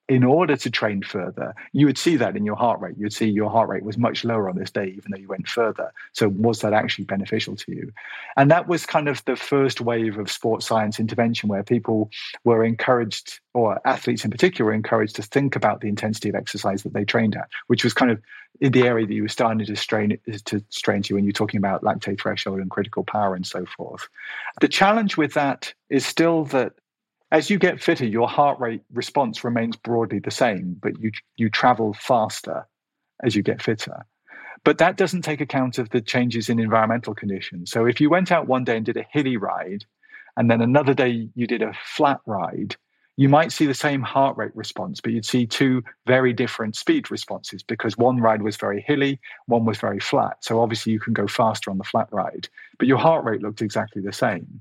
[0.09, 2.97] in order to train further, you would see that in your heart rate.
[2.99, 5.49] You'd see your heart rate was much lower on this day, even though you went
[5.49, 5.93] further.
[6.13, 7.93] So, was that actually beneficial to you?
[8.37, 12.11] And that was kind of the first wave of sports science intervention where people
[12.45, 16.83] were encouraged, or athletes in particular, were encouraged to think about the intensity of exercise
[16.83, 18.21] that they trained at, which was kind of
[18.61, 21.59] in the area that you were starting to strain to strain to when you're talking
[21.59, 24.09] about lactate threshold and critical power and so forth.
[24.61, 26.75] The challenge with that is still that
[27.33, 31.49] as you get fitter, your heart rate response remains broadly the same, but you you
[31.49, 32.69] travel faster
[33.25, 34.05] as you get fitter.
[34.65, 37.71] But that doesn't take account of the changes in environmental conditions.
[37.71, 39.87] So if you went out one day and did a hilly ride,
[40.37, 42.77] and then another day you did a flat ride,
[43.17, 47.11] you might see the same heart rate response, but you'd see two very different speed
[47.11, 50.37] responses because one ride was very hilly, one was very flat.
[50.41, 53.63] So obviously you can go faster on the flat ride, but your heart rate looked
[53.63, 54.61] exactly the same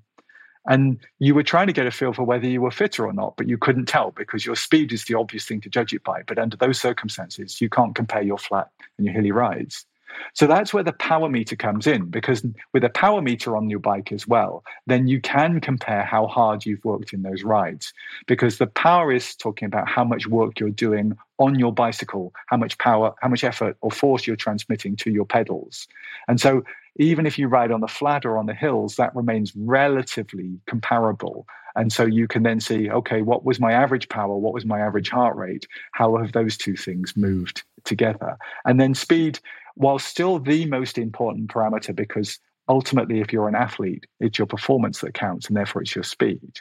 [0.68, 3.36] and you were trying to get a feel for whether you were fitter or not,
[3.38, 6.22] but you couldn't tell because your speed is the obvious thing to judge it by.
[6.28, 9.86] But under those circumstances, you can't compare your flat and your hilly rides.
[10.34, 13.80] So that's where the power meter comes in because with a power meter on your
[13.80, 17.94] bike as well, then you can compare how hard you've worked in those rides
[18.28, 22.58] because the power is talking about how much work you're doing on your bicycle, how
[22.58, 25.88] much power, how much effort or force you're transmitting to your pedals.
[26.28, 26.64] And so
[26.98, 31.48] even if you ride on the flat or on the hills, that remains relatively comparable.
[31.76, 34.36] And so you can then see, okay, what was my average power?
[34.38, 35.66] What was my average heart rate?
[35.94, 38.38] How have those two things moved together.
[38.66, 39.40] And then speed,
[39.82, 42.38] while still the most important parameter, because
[42.70, 46.60] ultimately, if you're an athlete, it's your performance that counts, and therefore it's your speed.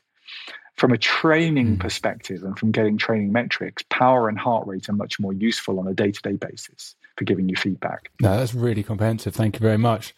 [0.76, 1.80] From a training mm.
[1.80, 5.87] perspective and from getting training metrics, power and heart rate are much more useful on
[5.87, 8.11] a day to day basis for giving you feedback.
[8.22, 9.35] No, that's really comprehensive.
[9.35, 10.14] Thank you very much.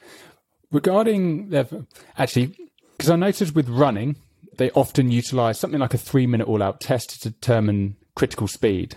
[0.70, 1.84] Regarding the,
[2.16, 2.54] actually,
[2.96, 4.14] because I noticed with running,
[4.58, 8.94] they often utilize something like a three minute all out test to determine critical speed.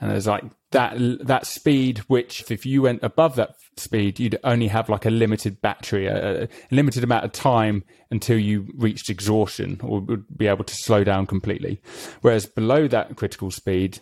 [0.00, 4.68] And there's like that that speed, which if you went above that speed, you'd only
[4.68, 9.80] have like a limited battery, a, a, limited amount of time until you reached exhaustion
[9.82, 11.80] or would be able to slow down completely.
[12.20, 14.00] Whereas below that critical speed,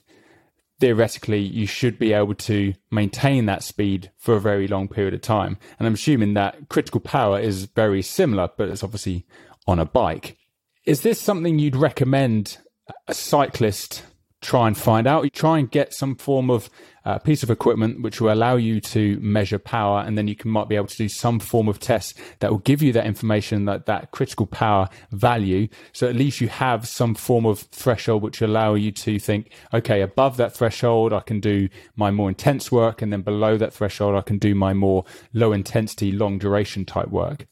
[0.81, 5.20] theoretically, you should be able to maintain that speed for a very long period of
[5.20, 5.57] time.
[5.78, 9.26] And I'm assuming that critical power is very similar, but it's obviously
[9.66, 10.37] on a bike.
[10.85, 12.59] Is this something you'd recommend
[13.07, 14.02] a cyclist
[14.42, 15.24] try and find out.
[15.24, 16.68] You try and get some form of
[17.05, 20.50] uh, piece of equipment which will allow you to measure power, and then you can
[20.50, 23.64] might be able to do some form of test that will give you that information
[23.64, 25.68] that that critical power value.
[25.92, 30.02] So at least you have some form of threshold which allow you to think, okay,
[30.02, 34.16] above that threshold I can do my more intense work, and then below that threshold
[34.16, 37.46] I can do my more low intensity, long duration type work.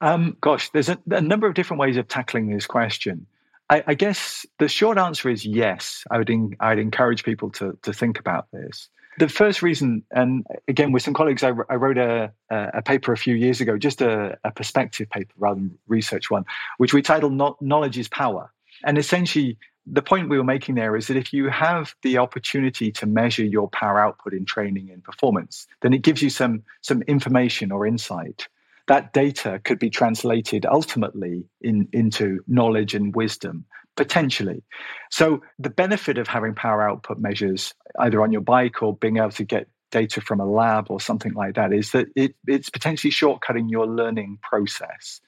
[0.00, 3.26] Um, gosh, there's a, a number of different ways of tackling this question.
[3.72, 6.04] I, I, guess the short answer is yes.
[6.10, 8.90] I would in, I'd encourage people to to think about this.
[9.18, 13.16] The first reason, and again with some colleagues, I, I wrote a, a paper a
[13.16, 16.44] few years ago, just a, a perspective paper rather than research one,
[16.76, 18.52] which we titled "Knowledge is Power."
[18.84, 19.56] And essentially,
[19.86, 23.44] the point we were making there is that if you have the opportunity to measure
[23.44, 27.86] your power output in training and performance, then it gives you some some information or
[27.86, 28.48] insight
[28.92, 33.64] that data could be translated ultimately in, into knowledge and wisdom
[33.96, 34.62] potentially.
[35.10, 39.30] So the benefit of having power output measures either on your bike or being able
[39.30, 43.10] to get data from a lab or something like that is that it, it's potentially
[43.10, 45.22] shortcutting your learning process.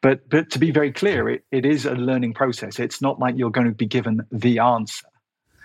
[0.00, 2.78] But but to be very clear, it, it is a learning process.
[2.78, 5.08] It's not like you're going to be given the answer.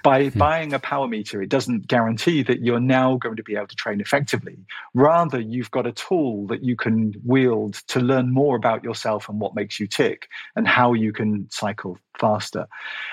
[0.03, 0.37] By hmm.
[0.37, 3.75] buying a power meter, it doesn't guarantee that you're now going to be able to
[3.75, 4.57] train effectively.
[4.93, 9.39] Rather, you've got a tool that you can wield to learn more about yourself and
[9.39, 12.67] what makes you tick and how you can cycle faster.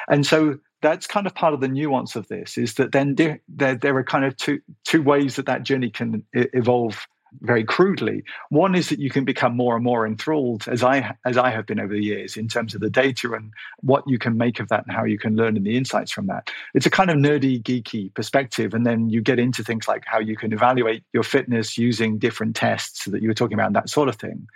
[0.09, 3.41] And so that's kind of part of the nuance of this is that then there,
[3.49, 7.07] there, there are kind of two, two ways that that journey can evolve
[7.41, 8.23] very crudely.
[8.49, 11.67] One is that you can become more and more enthralled, as I as I have
[11.67, 14.69] been over the years, in terms of the data and what you can make of
[14.69, 16.51] that and how you can learn and the insights from that.
[16.75, 20.19] It's a kind of nerdy, geeky perspective, and then you get into things like how
[20.19, 23.89] you can evaluate your fitness using different tests that you were talking about, and that
[23.89, 24.49] sort of thing.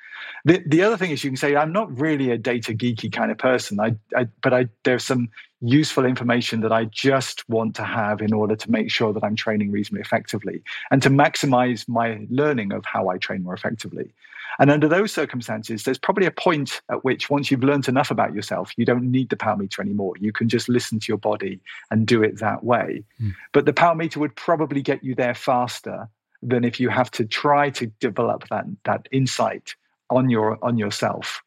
[0.45, 3.31] The the other thing is you can say I'm not really a data geeky kind
[3.31, 3.81] of person.
[3.81, 5.29] I, I but I there's some
[5.61, 9.37] useful information that I just want to have in order to make sure that I'm
[9.37, 14.13] training reasonably effectively and to maximize my learning of how I train more effectively.
[14.59, 18.35] And under those circumstances, there's probably a point at which once you've learned enough about
[18.35, 20.15] yourself, you don't need the power meter anymore.
[20.21, 23.03] You can just listen to your body and do it that way.
[23.21, 23.35] Mm.
[23.53, 26.09] But the power meter would probably get you there faster
[26.43, 29.75] than if you have to try to develop that, that insight
[30.11, 31.43] on your on yourself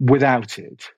[0.00, 0.88] without it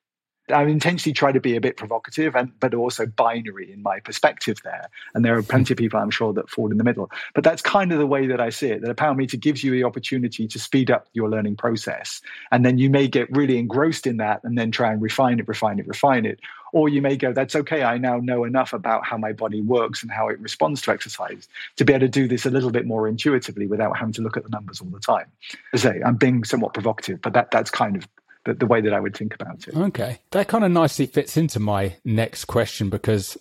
[0.50, 4.59] I intentionally try to be a bit provocative and but also binary in my perspective
[4.64, 4.88] there.
[5.14, 7.11] And there are plenty of people I'm sure that fall in the middle.
[7.35, 8.83] But that's kind of the way that I see it.
[8.83, 12.20] That a power meter gives you the opportunity to speed up your learning process.
[12.50, 15.46] And then you may get really engrossed in that and then try and refine it,
[15.46, 16.40] refine it, refine it.
[16.72, 20.02] Or you may go, that's okay, I now know enough about how my body works
[20.02, 22.87] and how it responds to exercise to be able to do this a little bit
[22.87, 25.26] more intuitively without having to look at the numbers all the time.
[25.74, 28.09] As I say, I'm being somewhat provocative, but that, that's kind of
[28.44, 29.76] the, the way that I would think about it.
[29.76, 30.20] Okay.
[30.31, 33.37] That kind of nicely fits into my next question because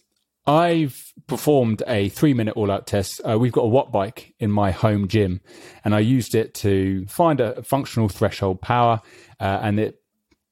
[0.45, 3.21] I've performed a three minute all out test.
[3.27, 5.41] Uh, we've got a Wattbike in my home gym,
[5.85, 9.01] and I used it to find a functional threshold power.
[9.39, 10.01] Uh, and it,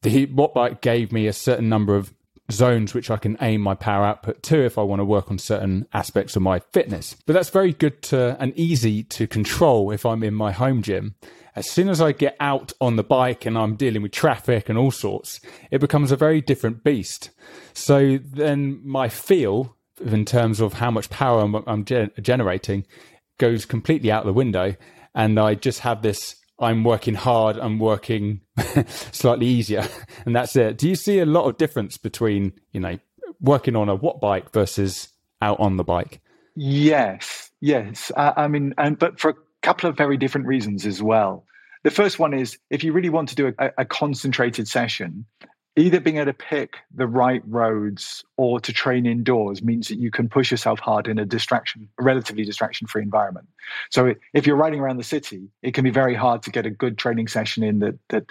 [0.02, 2.14] the Wattbike gave me a certain number of
[2.52, 5.38] zones which I can aim my power output to if I want to work on
[5.38, 7.16] certain aspects of my fitness.
[7.26, 11.16] But that's very good to, and easy to control if I'm in my home gym.
[11.60, 14.78] As soon as I get out on the bike and I'm dealing with traffic and
[14.78, 15.42] all sorts,
[15.72, 17.32] it becomes a very different beast.
[17.74, 22.86] So then my feel in terms of how much power I'm, I'm gen- generating
[23.40, 24.78] goes completely out the window.
[25.14, 28.40] And I just have this I'm working hard, I'm working
[29.12, 29.86] slightly easier,
[30.26, 30.78] and that's it.
[30.78, 33.00] Do you see a lot of difference between, you know,
[33.42, 35.10] working on a Wattbike versus
[35.42, 36.22] out on the bike?
[36.56, 38.14] Yes, yes.
[38.16, 41.46] I, I mean, and but for a couple of very different reasons as well.
[41.84, 45.26] The first one is if you really want to do a, a concentrated session,
[45.76, 50.12] either being able to pick the right roads or to train indoors means that you
[50.12, 53.48] can push yourself hard in a distraction, a relatively distraction free environment.
[53.92, 56.70] So if you're riding around the city, it can be very hard to get a
[56.70, 58.26] good training session in that that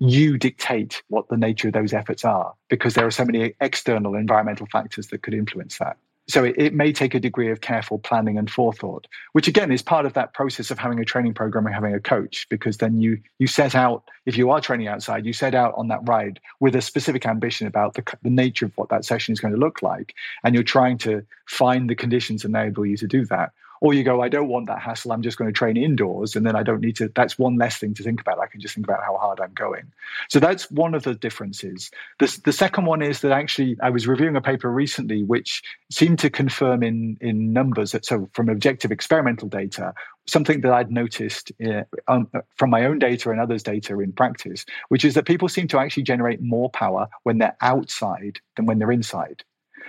[0.00, 4.14] you dictate what the nature of those efforts are because there are so many external
[4.14, 5.98] environmental factors that could influence that.
[6.30, 9.82] So it, it, may take a degree of careful planning and forethought, which again is
[9.82, 13.00] part of that process of having a training program and having a coach, because then
[13.00, 16.38] you you set out, if you are training outside, you set out on that ride
[16.60, 19.58] with a specific ambition about the, the nature of what that session is going to
[19.58, 20.14] look like.
[20.44, 23.50] And you're trying to find the conditions enable you to do that
[23.80, 25.10] or you go, I don't want that hassle.
[25.10, 26.36] I'm just going to train indoors.
[26.36, 28.38] And then I don't need to, that's one less thing to think about.
[28.38, 29.90] I can just think about how hard I'm going.
[30.28, 31.90] So that's one of the differences.
[32.18, 36.18] The, the second one is that actually I was reviewing a paper recently which seemed
[36.20, 39.94] to confirm in, in numbers that, so from objective experimental data,
[40.26, 44.66] something that I'd noticed uh, um, from my own data and others' data in practice,
[44.88, 48.78] which is that people seem to actually generate more power when they're outside than when
[48.78, 49.42] they're inside.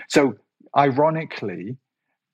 [0.08, 0.38] So
[0.76, 1.78] ironically,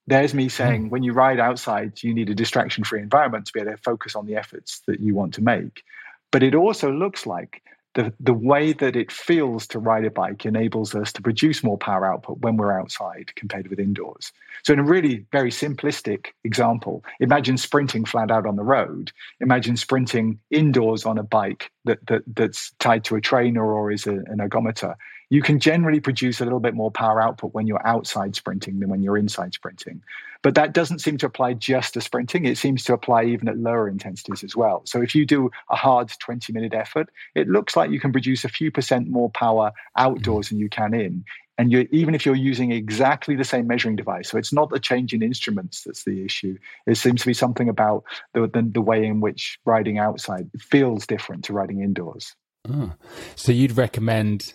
[0.08, 0.89] there's me saying hmm.
[0.89, 4.16] when you ride outside, you need a distraction free environment to be able to focus
[4.16, 5.84] on the efforts that you want to make.
[6.32, 7.62] But it also looks like
[7.97, 11.80] the, the way that it feels to ride a bike enables us to produce more
[11.80, 14.32] power output when we're outside compared with indoors.
[14.64, 19.12] So, in a really very simplistic example, imagine sprinting flat out on the road.
[19.39, 24.05] Imagine sprinting indoors on a bike that, that that's tied to a trainer or is
[24.05, 24.95] a, an ergometer
[25.30, 28.89] you can generally produce a little bit more power output when you're outside sprinting than
[28.89, 30.01] when you're inside sprinting.
[30.41, 32.45] But that doesn't seem to apply just to sprinting.
[32.45, 34.84] It seems to apply even at lower intensities as well.
[34.86, 38.45] So if you do a hard 20 minute effort, it looks like you can produce
[38.45, 40.05] a few percent more power mm-hmm.
[40.05, 41.25] outdoors than you can in.
[41.59, 45.11] And even if you're using exactly the same measuring device, so it's not the change
[45.11, 46.55] in instruments that's the issue.
[46.86, 48.03] It seems to be something about
[48.34, 52.36] the, the, the way in which riding outside feels different to riding indoors.
[52.69, 52.93] Oh.
[53.36, 54.53] So you'd recommend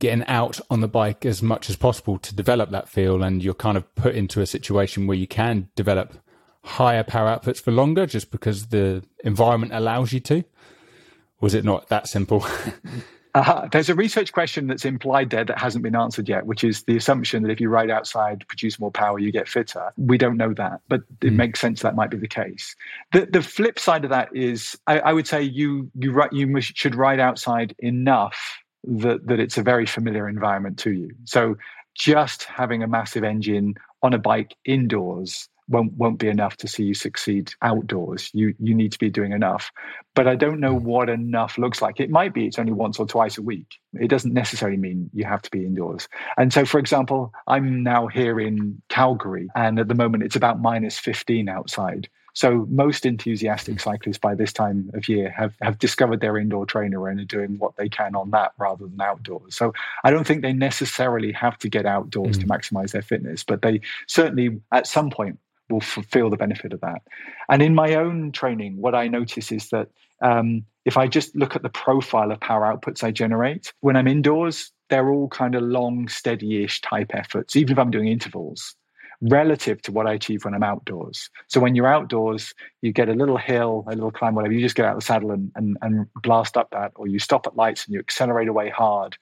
[0.00, 3.54] getting out on the bike as much as possible to develop that feel and you're
[3.54, 6.14] kind of put into a situation where you can develop
[6.64, 10.42] higher power outputs for longer just because the environment allows you to
[11.40, 12.44] was it not that simple
[13.34, 16.82] uh, there's a research question that's implied there that hasn't been answered yet, which is
[16.84, 19.92] the assumption that if you ride outside, produce more power, you get fitter.
[19.96, 21.36] We don't know that, but it mm.
[21.36, 22.74] makes sense that might be the case.
[23.12, 26.94] The, the flip side of that is, I, I would say you you you should
[26.94, 31.10] ride outside enough that, that it's a very familiar environment to you.
[31.24, 31.56] So
[31.94, 36.82] just having a massive engine on a bike indoors won't won't be enough to see
[36.82, 38.30] you succeed outdoors.
[38.34, 39.70] You you need to be doing enough.
[40.14, 40.84] But I don't know hmm.
[40.84, 42.00] what enough looks like.
[42.00, 43.68] It might be it's only once or twice a week.
[43.94, 46.08] It doesn't necessarily mean you have to be indoors.
[46.36, 50.60] And so for example, I'm now here in Calgary and at the moment it's about
[50.60, 52.08] minus 15 outside.
[52.34, 57.08] So most enthusiastic cyclists by this time of year have, have discovered their indoor trainer
[57.08, 59.56] and are doing what they can on that rather than outdoors.
[59.56, 59.72] So
[60.04, 62.40] I don't think they necessarily have to get outdoors mm.
[62.40, 66.80] to maximize their fitness, but they certainly at some point will feel the benefit of
[66.80, 67.02] that.
[67.48, 69.88] And in my own training, what I notice is that
[70.20, 74.08] um, if I just look at the profile of power outputs I generate, when I'm
[74.08, 78.74] indoors, they're all kind of long, steady ish type efforts, even if I'm doing intervals
[79.20, 81.28] relative to what I achieve when I'm outdoors.
[81.48, 84.76] So when you're outdoors, you get a little hill, a little climb, whatever, you just
[84.76, 87.56] get out of the saddle and, and, and blast up that, or you stop at
[87.56, 89.16] lights and you accelerate away hard.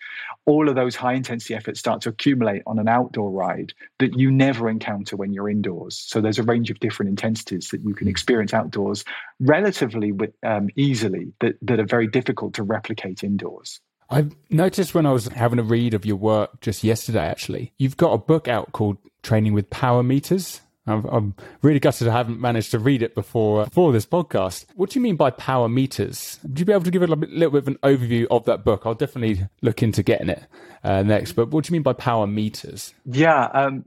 [0.46, 4.30] All of those high intensity efforts start to accumulate on an outdoor ride that you
[4.30, 6.04] never encounter when you're indoors.
[6.06, 9.04] So there's a range of different intensities that you can experience outdoors
[9.40, 10.12] relatively
[10.44, 13.80] um, easily that, that are very difficult to replicate indoors.
[14.10, 17.98] I've noticed when I was having a read of your work just yesterday, actually, you've
[17.98, 18.96] got a book out called
[19.28, 20.62] Training with Power Meters.
[20.86, 24.64] I'm, I'm really gutted I haven't managed to read it before before this podcast.
[24.74, 26.40] What do you mean by power meters?
[26.44, 28.84] Would you be able to give a little bit, of an overview of that book?
[28.86, 30.42] I'll definitely look into getting it
[30.82, 31.32] uh, next.
[31.32, 32.94] But what do you mean by power meters?
[33.04, 33.84] Yeah, um,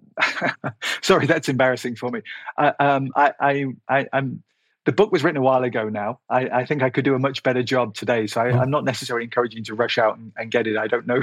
[1.02, 2.22] sorry, that's embarrassing for me.
[2.56, 4.44] Uh, um, I, I, I, I'm
[4.86, 6.20] the book was written a while ago now.
[6.30, 8.26] I, I, think I could do a much better job today.
[8.26, 10.78] So I, am not necessarily encouraging you to rush out and, and get it.
[10.78, 11.22] I don't know.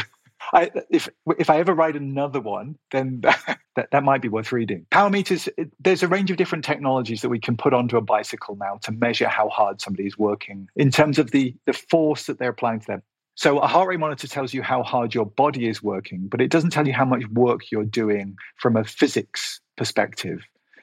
[0.52, 3.20] I, if if I ever write another one, then
[3.76, 4.86] that, that might be worth reading.
[4.90, 5.48] Power meters,
[5.80, 8.92] there's a range of different technologies that we can put onto a bicycle now to
[8.92, 12.80] measure how hard somebody is working in terms of the, the force that they're applying
[12.80, 13.02] to them.
[13.34, 16.50] So a heart rate monitor tells you how hard your body is working, but it
[16.50, 20.40] doesn't tell you how much work you're doing from a physics perspective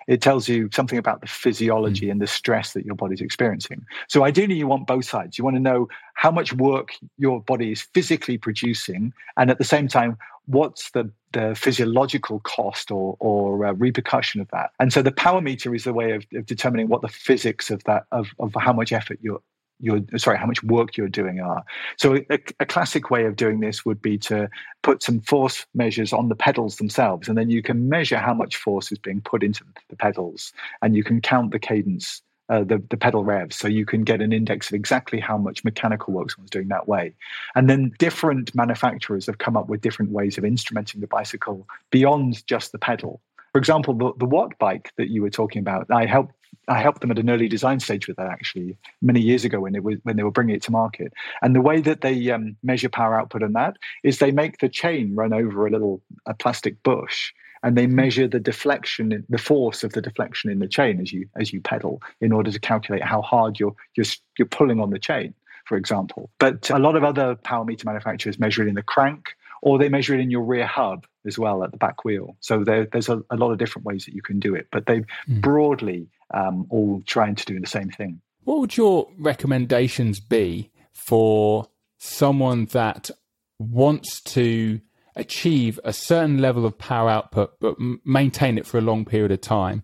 [0.07, 2.11] it tells you something about the physiology mm.
[2.11, 3.85] and the stress that your body's experiencing.
[4.07, 5.37] So ideally, you want both sides.
[5.37, 9.63] You want to know how much work your body is physically producing, and at the
[9.63, 14.71] same time, what's the the physiological cost or or uh, repercussion of that.
[14.79, 17.83] And so the power meter is a way of, of determining what the physics of
[17.83, 19.41] that of, of how much effort you're
[19.79, 21.63] you're sorry how much work you're doing are.
[21.97, 24.49] So a, a, classic way of doing this would be to
[24.83, 28.55] put some force measures on the pedals themselves and then you can measure how much
[28.55, 32.81] force is being put into the pedals and you can count the cadence uh, the,
[32.89, 33.55] the pedal revs.
[33.55, 36.87] So you can get an index of exactly how much mechanical work someone's doing that
[36.87, 37.13] way.
[37.55, 42.45] And then different manufacturers have come up with different ways of instrumenting the bicycle beyond
[42.45, 43.19] just the pedal.
[43.51, 46.35] For example, the, the Wattbike that you were talking about, I helped
[46.67, 49.73] I helped them at an early design stage with that actually many years ago when
[49.73, 51.13] they were when they were bringing it to market.
[51.41, 54.69] And the way that they um, measure power output on that is they make the
[54.69, 57.31] chain run over a little a plastic bush,
[57.63, 61.27] and they measure the deflection, the force of the deflection in the chain as you
[61.35, 64.05] as you pedal, in order to calculate how hard you're you're,
[64.37, 65.33] you're pulling on the chain,
[65.65, 66.29] for example.
[66.39, 69.35] But a lot of other power meter manufacturers measure it in the crank
[69.65, 72.37] or they measure it in your rear hub as well at the back wheel.
[72.39, 74.85] So there, there's a, a, lot of different ways that you can do it, but
[74.85, 75.41] they mm.
[75.41, 78.21] broadly um, all trying to do the same thing.
[78.43, 83.09] What would your recommendations be for someone that
[83.57, 84.81] wants to
[85.15, 89.41] achieve a certain level of power output but maintain it for a long period of
[89.41, 89.81] time?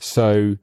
[0.00, 0.56] So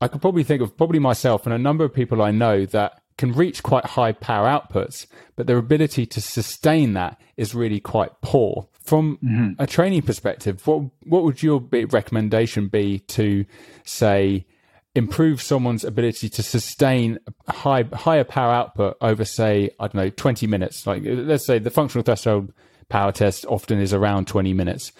[0.00, 2.99] I could probably think of probably myself and a number of people I know that
[3.20, 5.06] can reach quite high power outputs,
[5.36, 8.66] but their ability to sustain that is really quite poor.
[8.82, 9.62] From mm-hmm.
[9.62, 13.44] a training perspective, what what would your recommendation be to
[13.84, 14.46] say
[14.94, 20.48] improve someone's ability to sustain high higher power output over say I don't know 20
[20.48, 22.52] minutes like let's say the functional threshold
[22.88, 24.90] power test often is around 20 minutes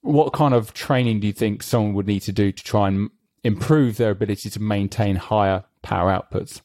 [0.00, 3.10] what kind of training do you think someone would need to do to try and
[3.42, 6.62] improve their ability to maintain higher power outputs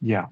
[0.00, 0.24] yeah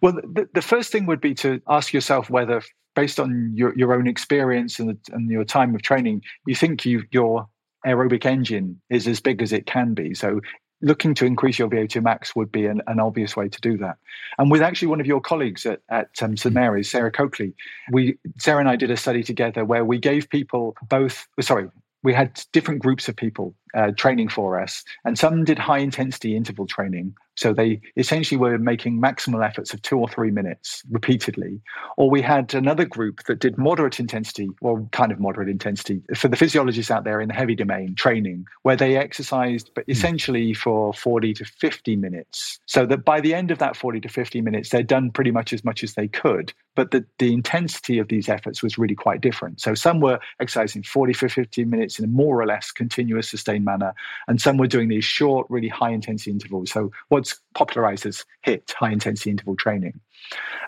[0.00, 2.62] well, the, the first thing would be to ask yourself whether,
[2.94, 7.04] based on your, your own experience and, and your time of training, you think you,
[7.10, 7.48] your
[7.86, 10.14] aerobic engine is as big as it can be.
[10.14, 10.40] So
[10.82, 13.96] looking to increase your VO2 max would be an, an, obvious way to do that.
[14.38, 17.54] And with actually one of your colleagues at, at um, St Mary's, Sarah Coakley,
[17.92, 21.26] we Sarah and I did a study together where we gave people both.
[21.40, 21.68] Sorry,
[22.02, 26.36] we had different groups of people uh, training for us, and some did high intensity
[26.36, 31.60] interval training, so they essentially were making maximal efforts of two or three minutes repeatedly.
[31.96, 36.28] Or we had another group that did moderate intensity, or kind of moderate intensity, for
[36.28, 39.92] the physiologists out there in the heavy domain training, where they exercised, but hmm.
[39.92, 42.60] essentially for 40 to 50 minutes.
[42.66, 45.52] So that by the end of that 40 to 50 minutes, they'd done pretty much
[45.52, 46.52] as much as they could.
[46.74, 49.60] But the, the intensity of these efforts was really quite different.
[49.60, 53.61] So some were exercising 40 for 50 minutes in a more or less continuous, sustained
[53.64, 53.94] manner,
[54.28, 56.70] and some were doing these short, really high intensity intervals.
[56.70, 60.00] So what's popularized as HIT, high intensity interval training.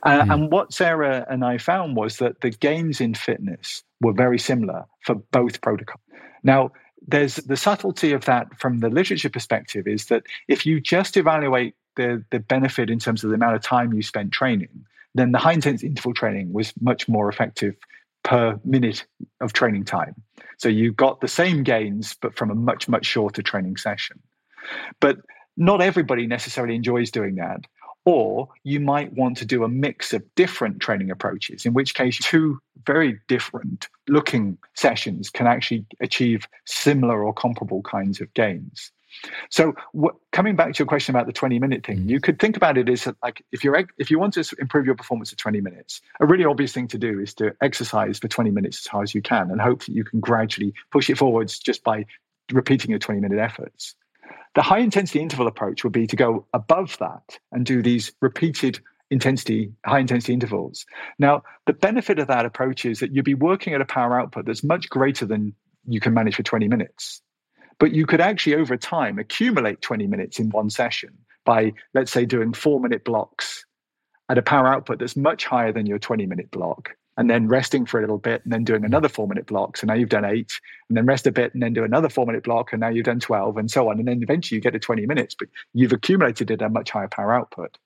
[0.02, 0.32] Uh, mm.
[0.32, 4.84] And what Sarah and I found was that the gains in fitness were very similar
[5.00, 6.00] for both protocols.
[6.42, 6.72] Now,
[7.06, 11.74] there's the subtlety of that from the literature perspective is that if you just evaluate
[11.96, 14.84] the, the benefit in terms of the amount of time you spent training,
[15.14, 17.76] then the high intensity interval training was much more effective
[18.24, 19.06] per minute
[19.40, 20.14] of training time.
[20.58, 24.20] So you got the same gains, but from a much, much shorter training session.
[25.00, 25.18] But
[25.56, 27.60] not everybody necessarily enjoys doing that.
[28.06, 32.18] Or you might want to do a mix of different training approaches, in which case,
[32.18, 38.90] two very different looking sessions can actually achieve similar or comparable kinds of gains.
[39.50, 42.08] So, what, coming back to your question about the 20 minute thing, mm.
[42.08, 44.94] you could think about it as like if you're if you want to improve your
[44.94, 48.50] performance to 20 minutes, a really obvious thing to do is to exercise for 20
[48.50, 51.58] minutes as hard as you can, and hope that you can gradually push it forwards
[51.58, 52.04] just by
[52.52, 53.94] repeating your 20 minute efforts.
[54.54, 58.80] The high intensity interval approach would be to go above that and do these repeated
[59.10, 60.86] intensity, high intensity intervals.
[61.18, 64.46] Now, the benefit of that approach is that you'd be working at a power output
[64.46, 65.54] that's much greater than
[65.86, 67.20] you can manage for 20 minutes.
[67.78, 72.24] But you could actually, over time, accumulate 20 minutes in one session by, let's say,
[72.24, 73.64] doing four minute blocks
[74.28, 77.86] at a power output that's much higher than your 20 minute block and then resting
[77.86, 79.76] for a little bit and then doing another four minute block.
[79.76, 80.52] So now you've done eight
[80.88, 83.04] and then rest a bit and then do another four minute block and now you've
[83.04, 83.98] done 12 and so on.
[83.98, 87.08] And then eventually you get to 20 minutes, but you've accumulated at a much higher
[87.08, 87.78] power output.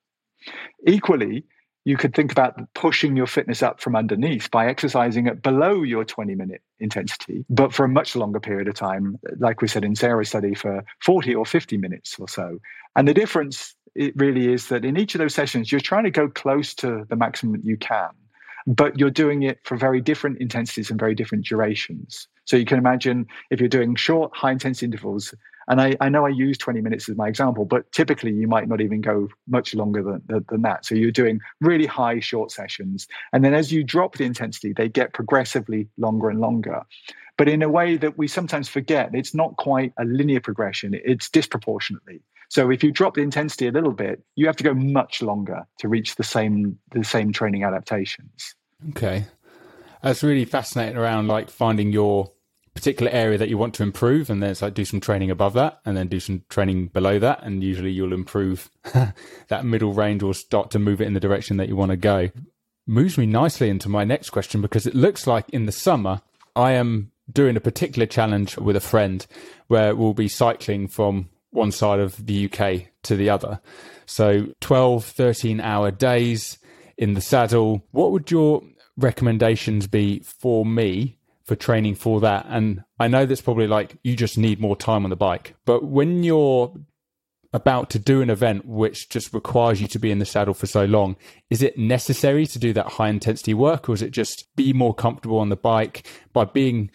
[0.87, 1.43] Equally,
[1.89, 6.05] you could think about pushing your fitness up from underneath by exercising at below your
[6.05, 9.95] 20 minute intensity, but for a much longer period of time, like we said in
[9.95, 12.59] Sarah's study, for 40 or 50 minutes or so.
[12.95, 16.11] And the difference it really is that in each of those sessions, you're trying to
[16.11, 18.09] go close to the maximum that you can
[18.67, 22.27] but you're doing it for very different intensities and very different durations.
[22.45, 25.33] So you can imagine if you're doing short, high intensity intervals,
[25.69, 28.67] and I, I know I use 20 minutes as my example, but typically you might
[28.67, 30.85] not even go much longer than, than that.
[30.85, 33.07] So you're doing really high, short sessions.
[33.31, 36.81] And then as you drop the intensity, they get progressively longer and longer.
[37.37, 41.29] But in a way that we sometimes forget, it's not quite a linear progression, it's
[41.29, 42.21] disproportionately.
[42.49, 45.67] So if you drop the intensity a little bit, you have to go much longer
[45.77, 48.55] to reach the same the same training adaptations.
[48.89, 49.25] Okay.
[50.01, 52.31] That's really fascinating around like finding your
[52.79, 55.51] particular area that you want to improve and then it's like do some training above
[55.51, 58.69] that and then do some training below that and usually you'll improve
[59.49, 61.97] that middle range or start to move it in the direction that you want to
[61.97, 62.29] go.
[62.87, 66.21] Moves me nicely into my next question because it looks like in the summer
[66.55, 69.27] i am doing a particular challenge with a friend
[69.67, 73.59] where we'll be cycling from one side of the uk to the other.
[74.05, 76.57] So 12 13 hour days
[76.97, 77.83] in the saddle.
[77.91, 78.63] What would your
[78.95, 81.18] recommendations be for me
[81.49, 82.45] for training for that.
[82.47, 85.55] And I know that's probably like you just need more time on the bike.
[85.65, 86.71] But when you're
[87.51, 90.67] about to do an event which just requires you to be in the saddle for
[90.67, 91.15] so long,
[91.49, 94.93] is it necessary to do that high intensity work or is it just be more
[94.93, 96.91] comfortable on the bike by being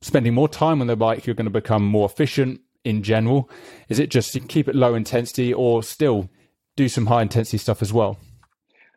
[0.00, 3.50] spending more time on the bike you're going to become more efficient in general?
[3.90, 6.30] Is it just keep it low intensity or still
[6.74, 8.16] do some high intensity stuff as well?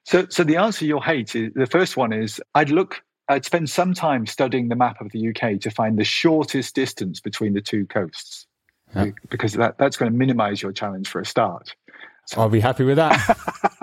[0.06, 3.04] So, so the answer you'll hate is the first one is I'd look
[3.34, 7.20] I'd spend some time studying the map of the UK to find the shortest distance
[7.20, 8.46] between the two coasts,
[8.96, 9.08] yeah.
[9.30, 11.76] because that, that's going to minimize your challenge for a start.
[12.28, 13.38] So, I'll be happy with that.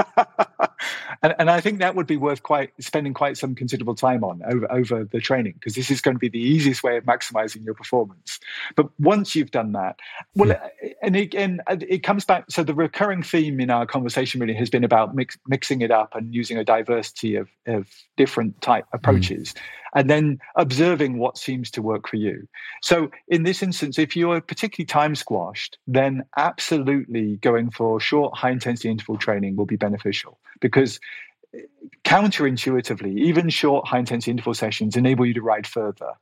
[1.23, 4.43] and, and I think that would be worth quite spending quite some considerable time on
[4.45, 7.65] over over the training because this is going to be the easiest way of maximizing
[7.65, 8.41] your performance.
[8.77, 9.97] But once you've done that,
[10.35, 10.93] well, yeah.
[11.03, 12.45] and again, it comes back.
[12.49, 16.15] So the recurring theme in our conversation really has been about mix, mixing it up
[16.15, 18.99] and using a diversity of of different type mm.
[18.99, 19.55] approaches.
[19.55, 19.61] Mm
[19.95, 22.47] and then observing what seems to work for you.
[22.83, 28.51] So, in this instance, if you're particularly time squashed, then absolutely going for short, high
[28.51, 31.01] intensity interval training will be beneficial because
[32.05, 36.13] counterintuitively, even short high intensity interval sessions enable you to ride further.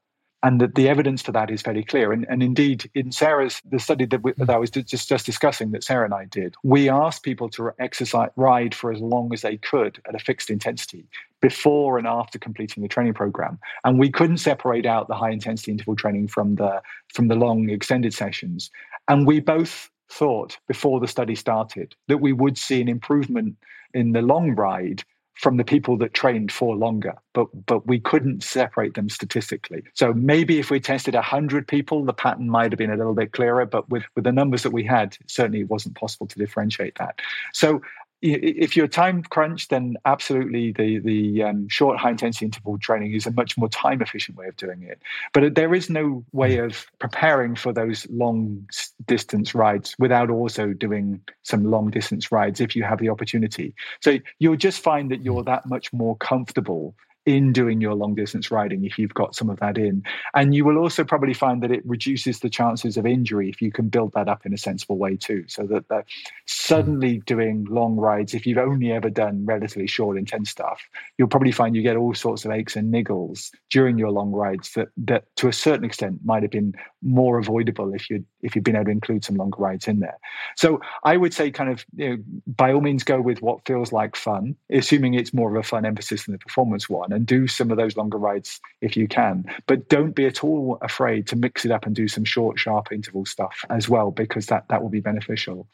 [0.44, 2.12] And that the evidence for that is fairly clear.
[2.12, 5.72] And, and indeed, in Sarah's, the study that, we, that I was just, just discussing
[5.72, 9.42] that Sarah and I did, we asked people to exercise, ride for as long as
[9.42, 11.08] they could at a fixed intensity
[11.40, 13.58] before and after completing the training program.
[13.82, 16.82] And we couldn't separate out the high intensity interval training from the,
[17.12, 18.70] from the long extended sessions.
[19.08, 23.56] And we both thought before the study started that we would see an improvement
[23.94, 25.04] in the long ride
[25.38, 29.82] from the people that trained for longer, but but we couldn't separate them statistically.
[29.94, 33.32] So maybe if we tested hundred people, the pattern might have been a little bit
[33.32, 33.64] clearer.
[33.64, 37.20] But with with the numbers that we had, certainly it wasn't possible to differentiate that.
[37.52, 37.80] So
[38.20, 43.26] if you're time crunched, then absolutely the the um, short high intensity interval training is
[43.26, 45.00] a much more time efficient way of doing it.
[45.32, 46.66] But there is no way mm.
[46.66, 48.68] of preparing for those long
[49.06, 53.74] distance rides without also doing some long distance rides if you have the opportunity.
[54.00, 55.46] So you'll just find that you're mm.
[55.46, 56.94] that much more comfortable
[57.28, 60.02] in doing your long distance riding if you've got some of that in.
[60.34, 63.70] And you will also probably find that it reduces the chances of injury if you
[63.70, 65.44] can build that up in a sensible way too.
[65.46, 66.06] So that,
[66.46, 70.80] suddenly doing long rides, if you've only ever done relatively short, intense stuff,
[71.18, 74.72] you'll probably find you get all sorts of aches and niggles during your long rides
[74.72, 76.72] that, that to a certain extent might have been
[77.02, 80.18] more avoidable if you'd if you've been able to include some longer rides in there.
[80.56, 83.92] So I would say kind of you know, by all means go with what feels
[83.92, 87.46] like fun, assuming it's more of a fun emphasis than the performance one and do
[87.46, 89.44] some of those longer rides if you can.
[89.66, 92.92] But don't be at all afraid to mix it up and do some short, sharp
[92.92, 95.68] interval stuff as well, because that, that will be beneficial.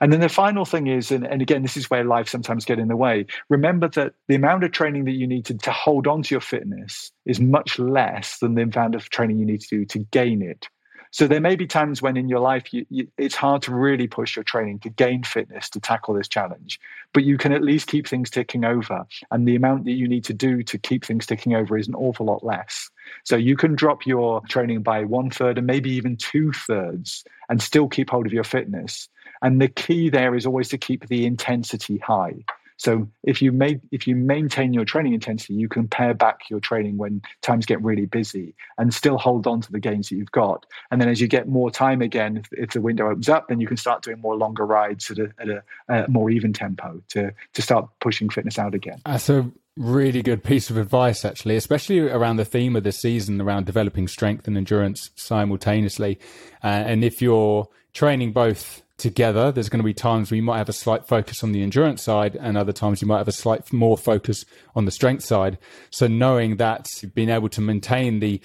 [0.00, 2.78] And then the final thing is, and, and again, this is where life sometimes get
[2.78, 3.26] in the way.
[3.48, 6.40] Remember that the amount of training that you need to, to hold on to your
[6.40, 10.42] fitness is much less than the amount of training you need to do to gain
[10.42, 10.68] it.
[11.16, 14.06] So there may be times when in your life you, you, it's hard to really
[14.06, 16.78] push your training to gain fitness to tackle this challenge,
[17.14, 19.06] but you can at least keep things ticking over.
[19.30, 21.94] And the amount that you need to do to keep things ticking over is an
[21.94, 22.90] awful lot less.
[23.24, 27.62] So you can drop your training by one third and maybe even two thirds and
[27.62, 29.08] still keep hold of your fitness.
[29.40, 32.44] And the key there is always to keep the intensity high.
[32.76, 36.60] So if you make if you maintain your training intensity, you can pare back your
[36.60, 40.32] training when times get really busy and still hold on to the gains that you've
[40.32, 40.66] got.
[40.90, 43.60] And then as you get more time again, if, if the window opens up, then
[43.60, 47.02] you can start doing more longer rides at a, at a, a more even tempo
[47.08, 49.00] to to start pushing fitness out again.
[49.06, 53.40] That's a really good piece of advice, actually, especially around the theme of the season
[53.40, 56.18] around developing strength and endurance simultaneously.
[56.64, 59.52] Uh, and if you're training both together.
[59.52, 62.02] There's going to be times where you might have a slight focus on the endurance
[62.02, 64.44] side, and other times you might have a slight more focus
[64.74, 65.58] on the strength side.
[65.90, 68.40] So knowing that, being able to maintain the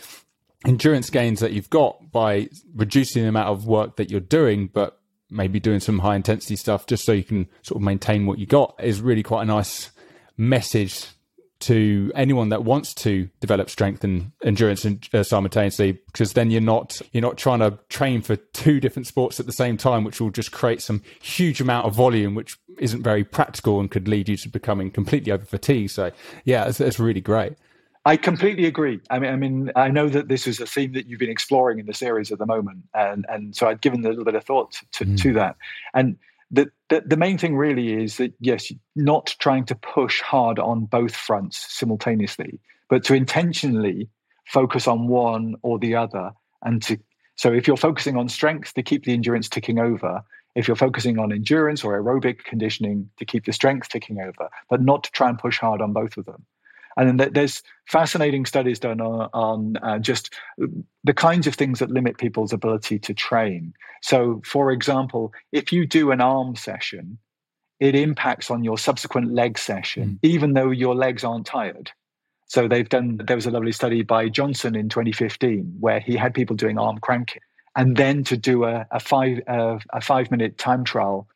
[0.66, 5.00] endurance gains that you've got by reducing the amount of work that you're doing, but
[5.30, 8.46] maybe doing some high intensity stuff just so you can sort of maintain what you
[8.46, 9.92] got is really quite a nice
[10.38, 11.08] message
[11.62, 16.62] to anyone that wants to develop strength and endurance and, uh, simultaneously because then you're
[16.62, 20.20] not you're not trying to train for two different sports at the same time which
[20.20, 24.28] will just create some huge amount of volume which isn't very practical and could lead
[24.28, 26.12] you to becoming completely over fatigued so
[26.46, 27.54] yeah it's, it's really great
[28.04, 29.00] I completely agree.
[29.12, 31.78] I mean, I mean, I know that this is a theme that you've been exploring
[31.78, 34.44] in the series at the moment, and and so I'd given a little bit of
[34.44, 35.22] thought to, mm.
[35.22, 35.56] to that.
[35.94, 36.18] And
[36.52, 40.86] the, the, the main thing really is that yes, not trying to push hard on
[40.86, 44.10] both fronts simultaneously, but to intentionally
[44.48, 46.32] focus on one or the other,
[46.64, 46.98] and to
[47.36, 50.22] so if you're focusing on strength to keep the endurance ticking over,
[50.54, 54.82] if you're focusing on endurance or aerobic conditioning to keep the strength ticking over, but
[54.82, 56.46] not to try and push hard on both of them.
[56.98, 60.34] And then there's fascinating studies done on, on uh, just
[61.04, 63.74] the kinds of things that limit people's ability to train.
[64.02, 67.18] So, for example, if you do an arm session,
[67.80, 70.30] it impacts on your subsequent leg session, mm.
[70.30, 71.92] even though your legs aren't tired.
[72.46, 73.22] So they've done.
[73.26, 76.98] There was a lovely study by Johnson in 2015 where he had people doing arm
[77.00, 77.42] cranking,
[77.78, 81.28] and then to do a, a five uh, a five minute time trial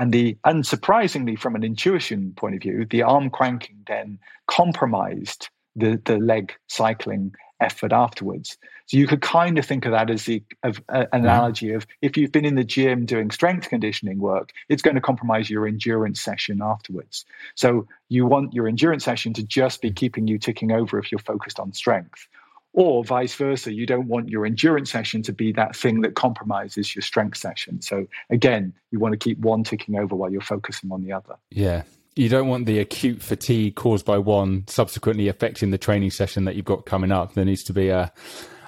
[0.00, 6.00] and the unsurprisingly, from an intuition point of view, the arm cranking then compromised the,
[6.06, 8.56] the leg cycling effort afterwards.
[8.86, 11.86] So you could kind of think of that as the of, uh, an analogy of
[12.00, 15.66] if you've been in the gym doing strength conditioning work, it's going to compromise your
[15.66, 17.26] endurance session afterwards.
[17.54, 21.18] So you want your endurance session to just be keeping you ticking over if you're
[21.18, 22.26] focused on strength
[22.72, 26.94] or vice versa you don't want your endurance session to be that thing that compromises
[26.94, 27.80] your strength session.
[27.82, 31.36] So again you want to keep one ticking over while you're focusing on the other.
[31.50, 31.82] Yeah.
[32.16, 36.56] You don't want the acute fatigue caused by one subsequently affecting the training session that
[36.56, 37.34] you've got coming up.
[37.34, 38.12] There needs to be a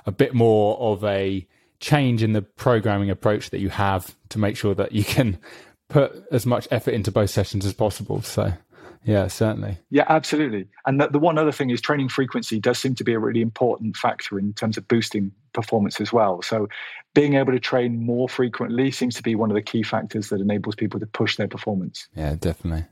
[0.07, 1.47] a bit more of a
[1.81, 5.39] change in the programming approach that you have to make sure that you can
[5.89, 8.23] put as much effort into both sessions as possible.
[8.23, 8.53] So
[9.05, 9.79] yeah, certainly.
[9.91, 10.69] Yeah, absolutely.
[10.87, 13.41] And the, the one other thing is training frequency does seem to be a really
[13.41, 16.43] important factor in terms of boosting performance as well.
[16.43, 16.69] So
[17.15, 20.41] being able to train more frequently seems to be one of the key factors that
[20.41, 22.09] enables people to push their performance.
[22.15, 22.87] Yeah, definitely.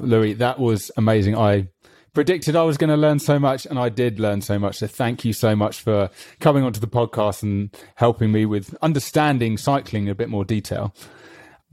[0.00, 1.36] Louis, that was amazing.
[1.36, 1.68] I
[2.14, 4.78] predicted I was going to learn so much, and I did learn so much.
[4.78, 9.56] So thank you so much for coming onto the podcast and helping me with understanding
[9.58, 10.94] cycling in a bit more detail.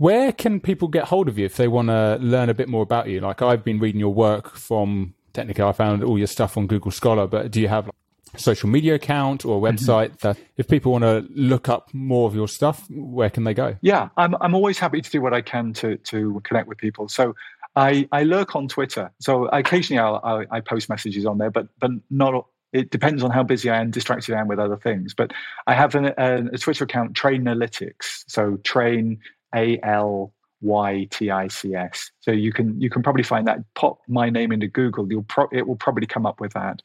[0.01, 2.81] Where can people get hold of you if they want to learn a bit more
[2.81, 3.19] about you?
[3.19, 6.89] Like I've been reading your work from technically I found all your stuff on Google
[6.89, 9.75] Scholar, but do you have a social media account or a mm-hmm.
[9.75, 10.27] website mm-hmm.
[10.29, 13.75] that if people want to look up more of your stuff, where can they go?
[13.81, 17.07] Yeah, I'm I'm always happy to do what I can to to connect with people.
[17.07, 17.35] So
[17.75, 19.11] I, I lurk on Twitter.
[19.19, 23.29] So occasionally I'll, I'll, i post messages on there, but but not it depends on
[23.29, 25.13] how busy I am, distracted I am with other things.
[25.13, 25.31] But
[25.67, 28.23] I have an, a, a Twitter account, Trainalytics.
[28.27, 29.19] So train
[29.55, 32.11] a L Y T I C S.
[32.19, 33.59] So you can you can probably find that.
[33.73, 35.07] Pop my name into Google.
[35.11, 36.81] You'll pro- it will probably come up with that.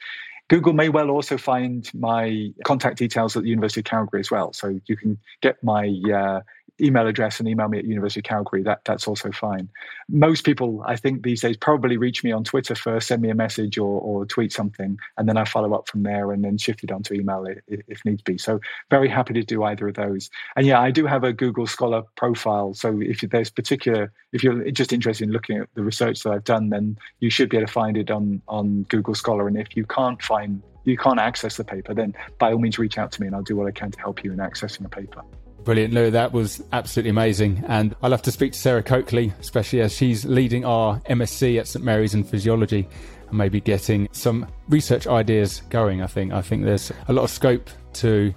[0.48, 4.52] Google may well also find my contact details at the University of Calgary as well.
[4.52, 6.40] So you can get my uh,
[6.80, 8.62] email address and email me at University of Calgary.
[8.62, 9.68] That that's also fine.
[10.08, 13.34] Most people, I think these days, probably reach me on Twitter first, send me a
[13.34, 16.84] message or, or tweet something, and then I follow up from there, and then shift
[16.84, 18.38] it onto email if, if needs be.
[18.38, 18.60] So
[18.90, 20.30] very happy to do either of those.
[20.56, 22.74] And yeah, I do have a Google Scholar profile.
[22.74, 26.44] So if there's particular, if you're just interested in looking at the research that I've
[26.44, 29.48] done, then you should be able to find it on on Google Scholar.
[29.48, 32.96] And if you can't find you can't access the paper, then by all means reach
[32.96, 34.88] out to me and I'll do what I can to help you in accessing a
[34.88, 35.22] paper.
[35.66, 36.12] Brilliant, Lou.
[36.12, 37.64] That was absolutely amazing.
[37.66, 41.66] And I'll have to speak to Sarah Coakley, especially as she's leading our MSc at
[41.66, 42.88] St Mary's in physiology
[43.28, 46.02] and maybe getting some research ideas going.
[46.02, 48.32] I think I think there's a lot of scope to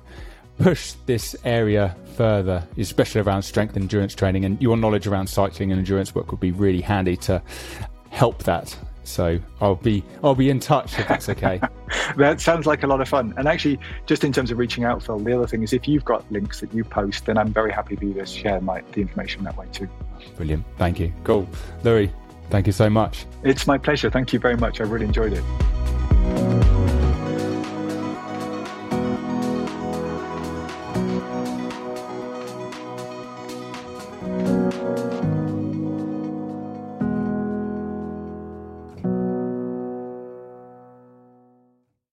[0.57, 4.43] push this area further, especially around strength and endurance training.
[4.43, 7.43] And your knowledge around cycling and endurance work would be really handy to
[8.09, 8.75] help that.
[9.09, 11.59] So I'll be I'll be in touch if that's okay.
[12.17, 13.33] that sounds like a lot of fun.
[13.37, 16.05] And actually, just in terms of reaching out, Phil, the other thing is if you've
[16.05, 19.01] got links that you post, then I'm very happy for you to share my the
[19.01, 19.89] information that way too.
[20.37, 20.63] Brilliant.
[20.77, 21.11] Thank you.
[21.23, 21.47] Cool.
[21.83, 22.11] Louis,
[22.49, 23.25] thank you so much.
[23.43, 24.11] It's my pleasure.
[24.11, 24.79] Thank you very much.
[24.79, 26.78] I really enjoyed it.